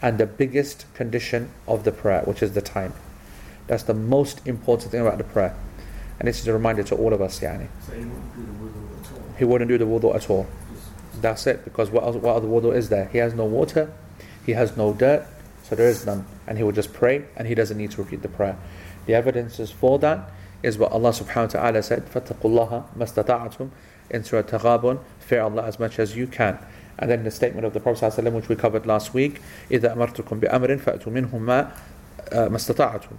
[0.00, 2.92] and the biggest condition of the prayer, which is the time.
[3.66, 5.54] That's the most important thing about the prayer.
[6.18, 7.68] And this is a reminder to all of us, yani.
[7.86, 9.34] So you wouldn't do the wudu at all.
[9.38, 10.46] He wouldn't do the wudu at all.
[10.72, 13.06] Just, That's it, because what, else, what other wudu is there?
[13.06, 13.92] He has no water,
[14.44, 15.26] he has no dirt,
[15.62, 16.26] so there is none.
[16.46, 18.56] And he will just pray, and he doesn't need to repeat the prayer.
[19.06, 20.30] The evidences for that
[20.62, 23.70] is what Allah subhanahu wa ta'ala said, فَاتَّقُوا اللَّهَ مَسْتَطَعْتُمْ
[24.10, 26.58] in Surah Taghabun, fear Allah as much as you can.
[26.98, 29.40] And then the statement of the Prophet ﷺ, which we covered last week,
[29.70, 31.70] إِذَا أَمَرْتُكُمْ بِأَمْرٍ فَأْتُوا مِنْهُ مَا
[32.32, 33.16] uh, مَا اسْتَطَعْتُمْ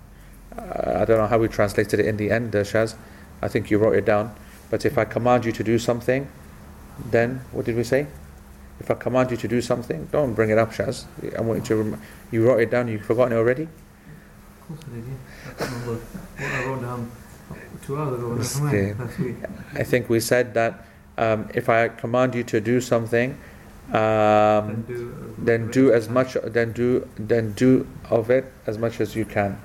[0.58, 2.96] uh, I don't know how we translated it in the end, uh, Shaz.
[3.42, 4.36] I think you wrote it down.
[4.70, 6.28] But if I command you to do something,
[7.12, 8.08] then what did we say?
[8.80, 11.06] If I command you to do something, don't bring it up, Shaz.
[11.38, 11.76] I want you to.
[11.76, 12.88] Rem- you wrote it down.
[12.88, 13.64] You've forgotten it already.
[13.64, 15.50] Of course I did, yeah.
[15.50, 16.02] I can't remember
[16.38, 17.12] what I wrote down
[17.82, 18.90] two hours ago when I Yes, come okay.
[18.90, 19.36] in last week.
[19.76, 20.86] I think we said that
[21.18, 23.38] um, if I command you to do something, then
[23.93, 26.37] um, do, then do as much.
[26.45, 29.61] Then do then do of it as much as you can,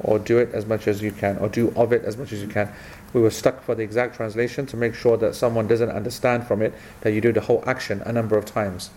[0.00, 2.40] or do it as much as you can, or do of it as much as
[2.40, 2.72] you can.
[3.12, 6.62] We were stuck for the exact translation to make sure that someone doesn't understand from
[6.62, 8.90] it that you do the whole action a number of times.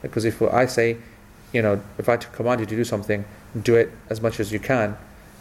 [0.00, 0.96] Because if I say,
[1.52, 3.24] you know, if I command you to do something,
[3.60, 4.96] do it as much as you can,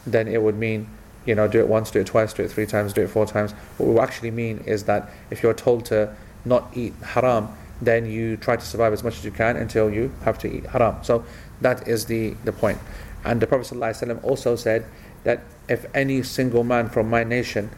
[0.06, 0.89] then it would mean,
[1.26, 3.26] you know, do it once, do it twice, do it three times, do it four
[3.26, 3.54] times.
[3.78, 7.50] What we actually mean is that if you're told to not eat haram,
[7.81, 10.67] then you try to survive as much as you can until you have to eat
[10.67, 10.97] haram.
[11.03, 11.25] So
[11.61, 12.79] that is the, the point.
[13.25, 14.85] And the Prophet ﷺ also said
[15.25, 17.71] that if any single man from my nation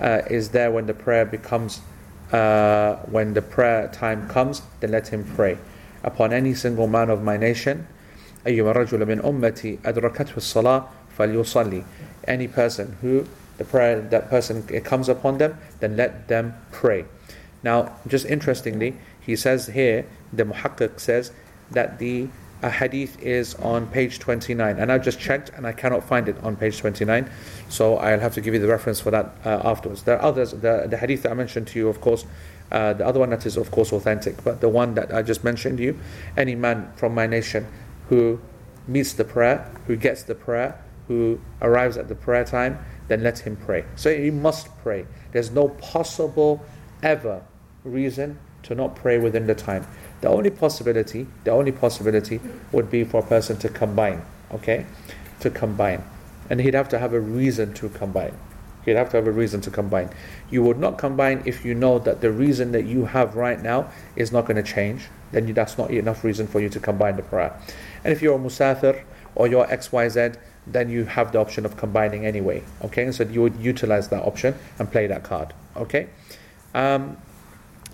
[0.00, 1.80] uh, is there when the prayer becomes,
[2.32, 5.58] uh, when the prayer time comes, then let him pray.
[6.04, 7.86] Upon any single man of my nation,
[8.46, 10.84] أيما رجل من أمتي أدركته الصلاة
[11.18, 11.84] فليصلي.
[12.26, 13.26] Any person who
[13.58, 17.04] the prayer that person it comes upon them, then let them pray.
[17.62, 18.96] Now, just interestingly,
[19.27, 21.31] he says here, the muhakkik says
[21.69, 22.29] that the
[22.63, 26.41] uh, hadith is on page 29, and I've just checked and I cannot find it
[26.43, 27.29] on page 29,
[27.69, 30.03] so I'll have to give you the reference for that uh, afterwards.
[30.03, 32.25] There are others, the, the hadith that I mentioned to you, of course,
[32.71, 35.43] uh, the other one that is, of course, authentic, but the one that I just
[35.43, 35.99] mentioned to you,
[36.35, 37.67] any man from my nation
[38.09, 38.39] who
[38.87, 43.39] meets the prayer, who gets the prayer, who arrives at the prayer time, then let
[43.39, 43.85] him pray.
[43.95, 45.05] So he must pray.
[45.31, 46.65] There's no possible
[47.03, 47.43] ever
[47.83, 49.85] reason to not pray within the time.
[50.21, 52.39] The only possibility, the only possibility
[52.71, 54.85] would be for a person to combine, okay?
[55.41, 56.03] To combine.
[56.49, 58.33] And he'd have to have a reason to combine.
[58.85, 60.09] He'd have to have a reason to combine.
[60.49, 63.91] You would not combine if you know that the reason that you have right now
[64.15, 65.07] is not going to change.
[65.33, 67.59] Then you, that's not enough reason for you to combine the prayer.
[68.05, 69.03] And if you're a musafir
[69.35, 72.63] or you're XYZ, then you have the option of combining anyway.
[72.83, 75.53] Okay, so you would utilize that option and play that card.
[75.75, 76.07] Okay,
[76.73, 77.17] um,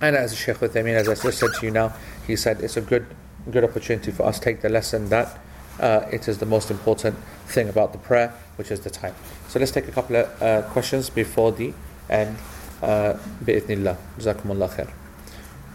[0.03, 1.93] and as Sheikh Uthaymeen, as I just said to you now,
[2.27, 3.07] he said it's a good
[3.51, 5.39] good opportunity for us to take the lesson that
[5.81, 9.15] uh, it is the most important thing about the prayer, which is the time.
[9.49, 11.73] So let's take a couple of uh, questions before the
[12.11, 12.37] end.
[12.83, 14.87] Uh, بإذن جزاكم الله خير.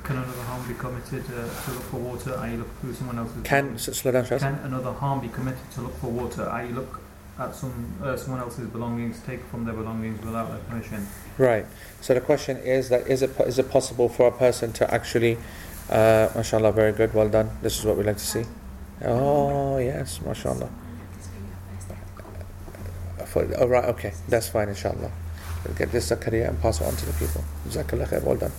[0.03, 2.37] Can another harm be committed uh, to look for water?
[2.37, 3.43] I look through someone else's.
[3.43, 4.39] Can s- slow down, Shaz.
[4.39, 6.49] Can another harm be committed to look for water?
[6.49, 6.99] I look
[7.38, 11.06] at some uh, someone else's belongings, take from their belongings without their permission.
[11.36, 11.66] Right.
[12.00, 15.38] So the question is that is it is it possible for a person to actually,
[15.90, 17.50] uh, mashallah, very good, well done.
[17.62, 18.44] This is what we like to see.
[19.04, 20.68] Oh yes, mashallah.
[23.26, 25.12] For, oh right, okay, that's fine, inshallah.
[25.64, 27.44] We'll get this Zakaria and pass it on to the people.
[27.68, 28.52] Jazakallah khair, well done.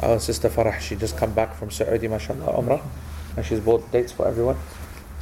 [0.00, 2.82] Our sister Farah, she just come back from Saudi, mashallah, Umrah,
[3.36, 4.56] and she's bought dates for everyone.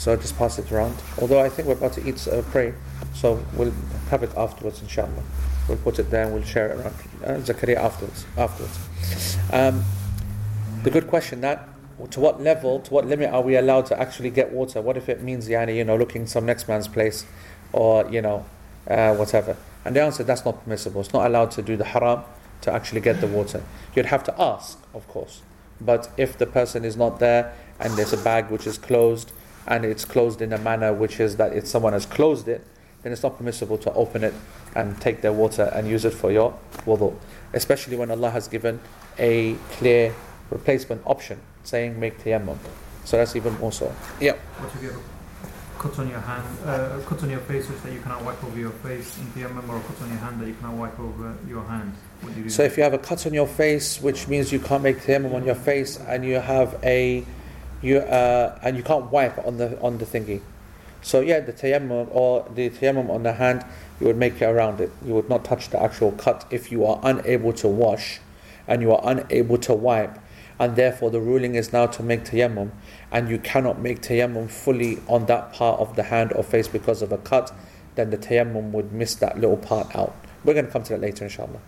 [0.00, 0.96] So I just pass it around.
[1.20, 2.72] Although I think we're about to eat uh, pray,
[3.14, 3.74] so we'll
[4.08, 5.22] have it afterwards, inshallah.
[5.68, 6.94] We'll put it there and we'll share it around.
[7.22, 8.24] Uh, Zakaria afterwards.
[8.34, 9.36] Afterwards.
[9.52, 9.84] Um,
[10.84, 11.68] the good question that
[12.12, 14.80] to what level, to what limit are we allowed to actually get water?
[14.80, 17.26] What if it means, yani, you know, looking some next man's place,
[17.74, 18.46] or you know,
[18.88, 19.54] uh, whatever?
[19.84, 21.02] And the answer that's not permissible.
[21.02, 22.24] It's not allowed to do the haram
[22.62, 23.62] to actually get the water.
[23.94, 25.42] You'd have to ask, of course.
[25.78, 29.32] But if the person is not there and there's a bag which is closed
[29.66, 32.66] and it's closed in a manner which is that if someone has closed it,
[33.02, 34.34] then it's not permissible to open it
[34.74, 36.56] and take their water and use it for your
[36.86, 37.14] wudu.
[37.52, 38.80] Especially when Allah has given
[39.18, 40.14] a clear
[40.50, 42.58] replacement option, saying make tayammum.
[43.04, 43.94] So that's even more so.
[44.20, 44.32] Yeah.
[44.58, 47.66] What if you have a cut on your hand, uh, a cut on your face
[47.66, 50.18] such that you cannot wipe over your face in Tayammum, or a cut on your
[50.18, 51.94] hand that you cannot wipe over your hand?
[52.20, 52.50] What do you do?
[52.50, 55.34] So if you have a cut on your face, which means you can't make tayammum
[55.34, 57.24] on your face, and you have a
[57.82, 60.40] you uh, and you can't wipe on the on the thingy.
[61.02, 63.64] So yeah, the tayammum or the tayammum on the hand,
[64.00, 64.90] you would make it around it.
[65.04, 68.20] You would not touch the actual cut if you are unable to wash,
[68.68, 70.18] and you are unable to wipe,
[70.58, 72.70] and therefore the ruling is now to make tayammum,
[73.10, 77.00] and you cannot make tayammum fully on that part of the hand or face because
[77.00, 77.52] of a cut,
[77.94, 80.14] then the tayammum would miss that little part out.
[80.44, 81.60] We're going to come to that later, inshallah.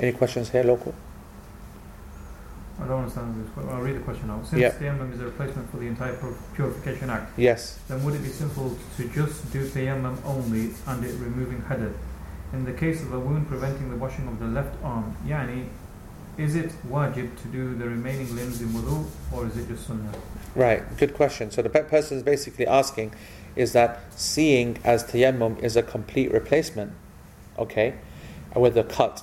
[0.00, 0.94] Any questions here, local?
[2.82, 3.64] I don't understand this.
[3.70, 4.44] I'll read the question out.
[4.46, 4.70] Since Yeah.
[4.72, 6.16] tayammum is a replacement for the entire
[6.54, 7.78] Purification Act, Yes.
[7.88, 11.94] then would it be simple to just do tayammum only and it removing hadath?
[12.52, 15.66] In the case of a wound preventing the washing of the left arm, yani,
[16.36, 20.10] is it wajib to do the remaining limbs in wudu or is it just sunnah?
[20.56, 21.52] Right, good question.
[21.52, 23.12] So the person is basically asking
[23.54, 26.92] is that seeing as tayammum is a complete replacement,
[27.56, 27.94] okay,
[28.56, 29.22] with a cut,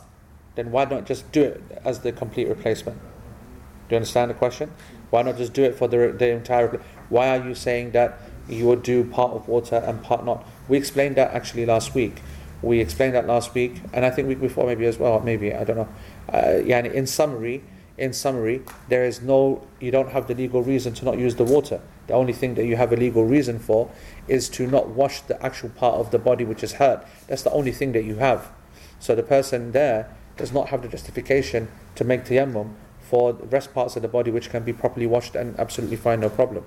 [0.56, 3.00] then why not just do it as the complete replacement?
[3.00, 4.72] Do you understand the question?
[5.10, 6.82] Why not just do it for the, the entire?
[7.10, 10.48] Why are you saying that you would do part of water and part not?
[10.68, 12.22] We explained that actually last week.
[12.62, 15.20] We explained that last week, and I think week before maybe as well.
[15.20, 15.90] Maybe I don't know.
[16.32, 17.64] Uh, yeah, in summary,
[17.98, 21.44] in summary, there is no, you don't have the legal reason to not use the
[21.44, 21.82] water.
[22.08, 23.92] The only thing that you have a legal reason for
[24.28, 27.06] is to not wash the actual part of the body which is hurt.
[27.28, 28.52] That's the only thing that you have.
[29.00, 33.74] So the person there does not have the justification to make tayammum for the rest
[33.74, 36.64] parts of the body which can be properly washed and absolutely fine, no problem.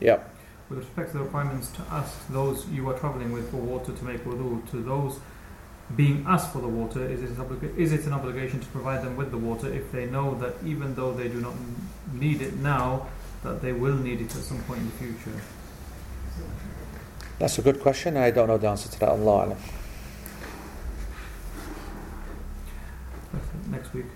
[0.00, 0.18] Yeah.
[0.68, 4.04] With respect to the requirements to ask those you are travelling with for water to
[4.04, 5.20] make wudu, to those
[5.94, 9.04] being asked for the water, is it, an obliga- is it an obligation to provide
[9.04, 11.54] them with the water if they know that even though they do not
[12.12, 13.06] need it now,
[13.44, 15.40] that they will need it at some point in the future?
[17.38, 18.16] That's a good question.
[18.16, 19.10] I don't know the answer to that.
[19.10, 19.58] Allah alam.
[23.32, 23.55] That's it.
[23.70, 24.06] Next week.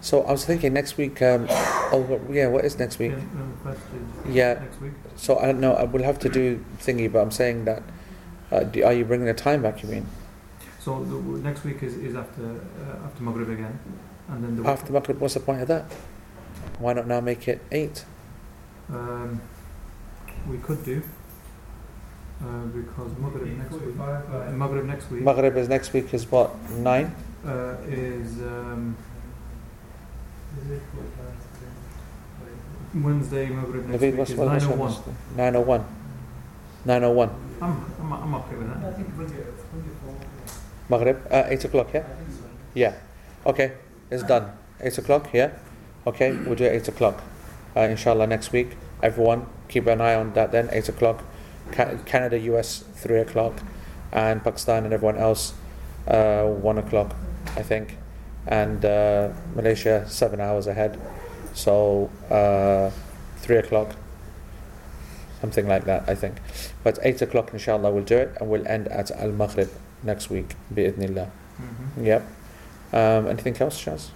[0.00, 1.20] So I was thinking next week.
[1.20, 2.46] Um, oh, yeah.
[2.46, 3.10] What is next week?
[3.12, 3.80] Yeah, no, first
[4.26, 4.54] is Yeah.
[4.54, 4.92] Next week.
[5.16, 5.74] So I don't know.
[5.74, 7.82] I will have to do thingy, but I'm saying that.
[8.52, 9.82] Uh, do, are you bringing the time back?
[9.82, 10.06] You mean
[10.78, 13.76] So the, w- next week is, is after uh, after Maghrib again,
[14.28, 15.18] and then the after Maghrib?
[15.18, 15.86] What's the point of that?
[16.78, 18.04] Why not now make it eight?
[18.88, 19.40] Um,
[20.48, 21.02] we could do
[22.40, 23.98] uh, because Maghrib next week.
[23.98, 26.14] Uh, Maghrib next week Maghrib is next week.
[26.14, 27.12] Is what nine?
[27.46, 28.96] Uh, is um,
[32.94, 33.46] Wednesday.
[33.48, 34.88] Maghrib next week what's is what- what's nine oh your one.
[34.88, 35.36] understanding?
[35.36, 35.84] Nine oh one.
[36.84, 37.30] Nine oh one.
[37.60, 38.94] I'm, I'm I'm okay with that.
[40.88, 41.18] Maghrib.
[41.30, 41.88] Uh, eight o'clock.
[41.92, 42.04] Yeah.
[42.74, 42.94] Yeah.
[43.44, 43.72] Okay.
[44.10, 44.52] It's done.
[44.80, 45.28] Eight o'clock.
[45.32, 45.50] Yeah.
[46.06, 46.32] Okay.
[46.32, 47.22] We'll do it eight o'clock.
[47.76, 48.76] Uh, inshallah next week.
[49.02, 50.52] Everyone keep an eye on that.
[50.52, 51.22] Then eight o'clock.
[51.72, 53.54] Ca- Canada, US three o'clock,
[54.12, 55.52] and Pakistan and everyone else
[56.06, 57.16] uh, one o'clock,
[57.56, 57.96] I think,
[58.46, 61.00] and uh, Malaysia seven hours ahead.
[61.54, 62.90] So uh,
[63.38, 63.96] three o'clock.
[65.40, 66.36] Something like that, I think.
[66.82, 69.70] But eight o'clock, inshallah, we'll do it, and we'll end at Al Maghrib
[70.02, 71.28] next week, bi'idhnillah.
[71.28, 72.04] Mm-hmm.
[72.04, 72.22] Yep.
[72.92, 74.08] Um, anything else, Shaz?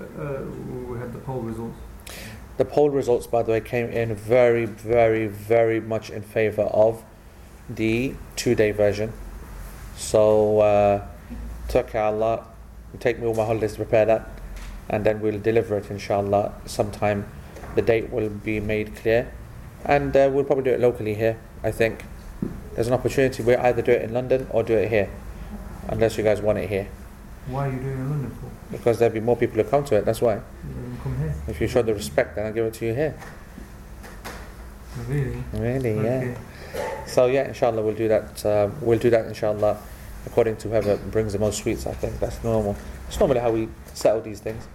[0.00, 0.42] Uh,
[0.88, 1.76] we had the poll results.
[2.56, 7.02] The poll results, by the way, came in very, very, very much in favor of
[7.68, 9.12] the two day version.
[9.96, 11.06] So, uh,
[11.68, 12.46] Turkey Allah,
[13.00, 14.28] take me all my holidays to prepare that,
[14.88, 17.26] and then we'll deliver it, inshallah, sometime.
[17.74, 19.32] The date will be made clear,
[19.84, 22.04] and uh, we'll probably do it locally here, I think.
[22.74, 25.10] There's an opportunity, we'll either do it in London or do it here,
[25.88, 26.88] unless you guys want it here.
[27.46, 28.76] Why are you doing it in London for?
[28.76, 30.40] Because there'll be more people who come to it, that's why.
[31.46, 33.14] If you show the respect, then I'll give it to you here.
[35.08, 35.42] Really?
[35.52, 36.38] Really, yeah.
[37.06, 38.44] So yeah, inshallah, we'll do that.
[38.46, 39.78] Uh, we'll do that, inshallah,
[40.26, 41.86] according to whoever brings the most sweets.
[41.86, 42.76] I think that's normal.
[43.08, 44.66] It's normally how we settle these things.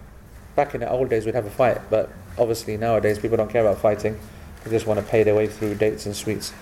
[0.56, 3.62] Back in the old days, we'd have a fight, but obviously nowadays people don't care
[3.66, 4.18] about fighting.
[4.64, 6.52] They just want to pay their way through dates and sweets.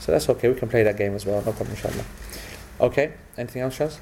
[0.00, 0.48] So that's okay.
[0.48, 1.36] We can play that game as well.
[1.38, 2.04] No problem, inshallah.
[2.80, 3.14] Okay.
[3.36, 3.98] Anything else, Shaz?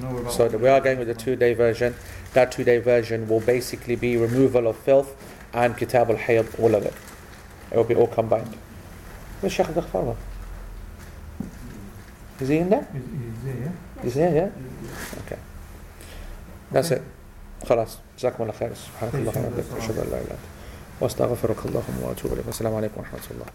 [0.00, 1.94] No, So we are going with the two-day version.
[2.34, 5.14] That two-day version will basically be removal of filth
[5.52, 6.94] and kitab al-hayd, all of it.
[7.70, 8.56] It will be all combined.
[9.40, 9.66] Where's Sheikh?
[12.42, 12.86] Is he in there?
[12.94, 14.02] Is, is there, yeah?
[14.02, 15.20] He's here, yeah?
[15.22, 15.38] Okay.
[16.72, 17.02] That's it.
[17.68, 20.46] خلاص جزاكم الله خير سبحانك اللهم وبحمدك أشهد أن لا إله إلا أنت
[21.00, 23.46] وأستغفرك اللهم وأتوب إليك والسلام عليكم ورحمة الله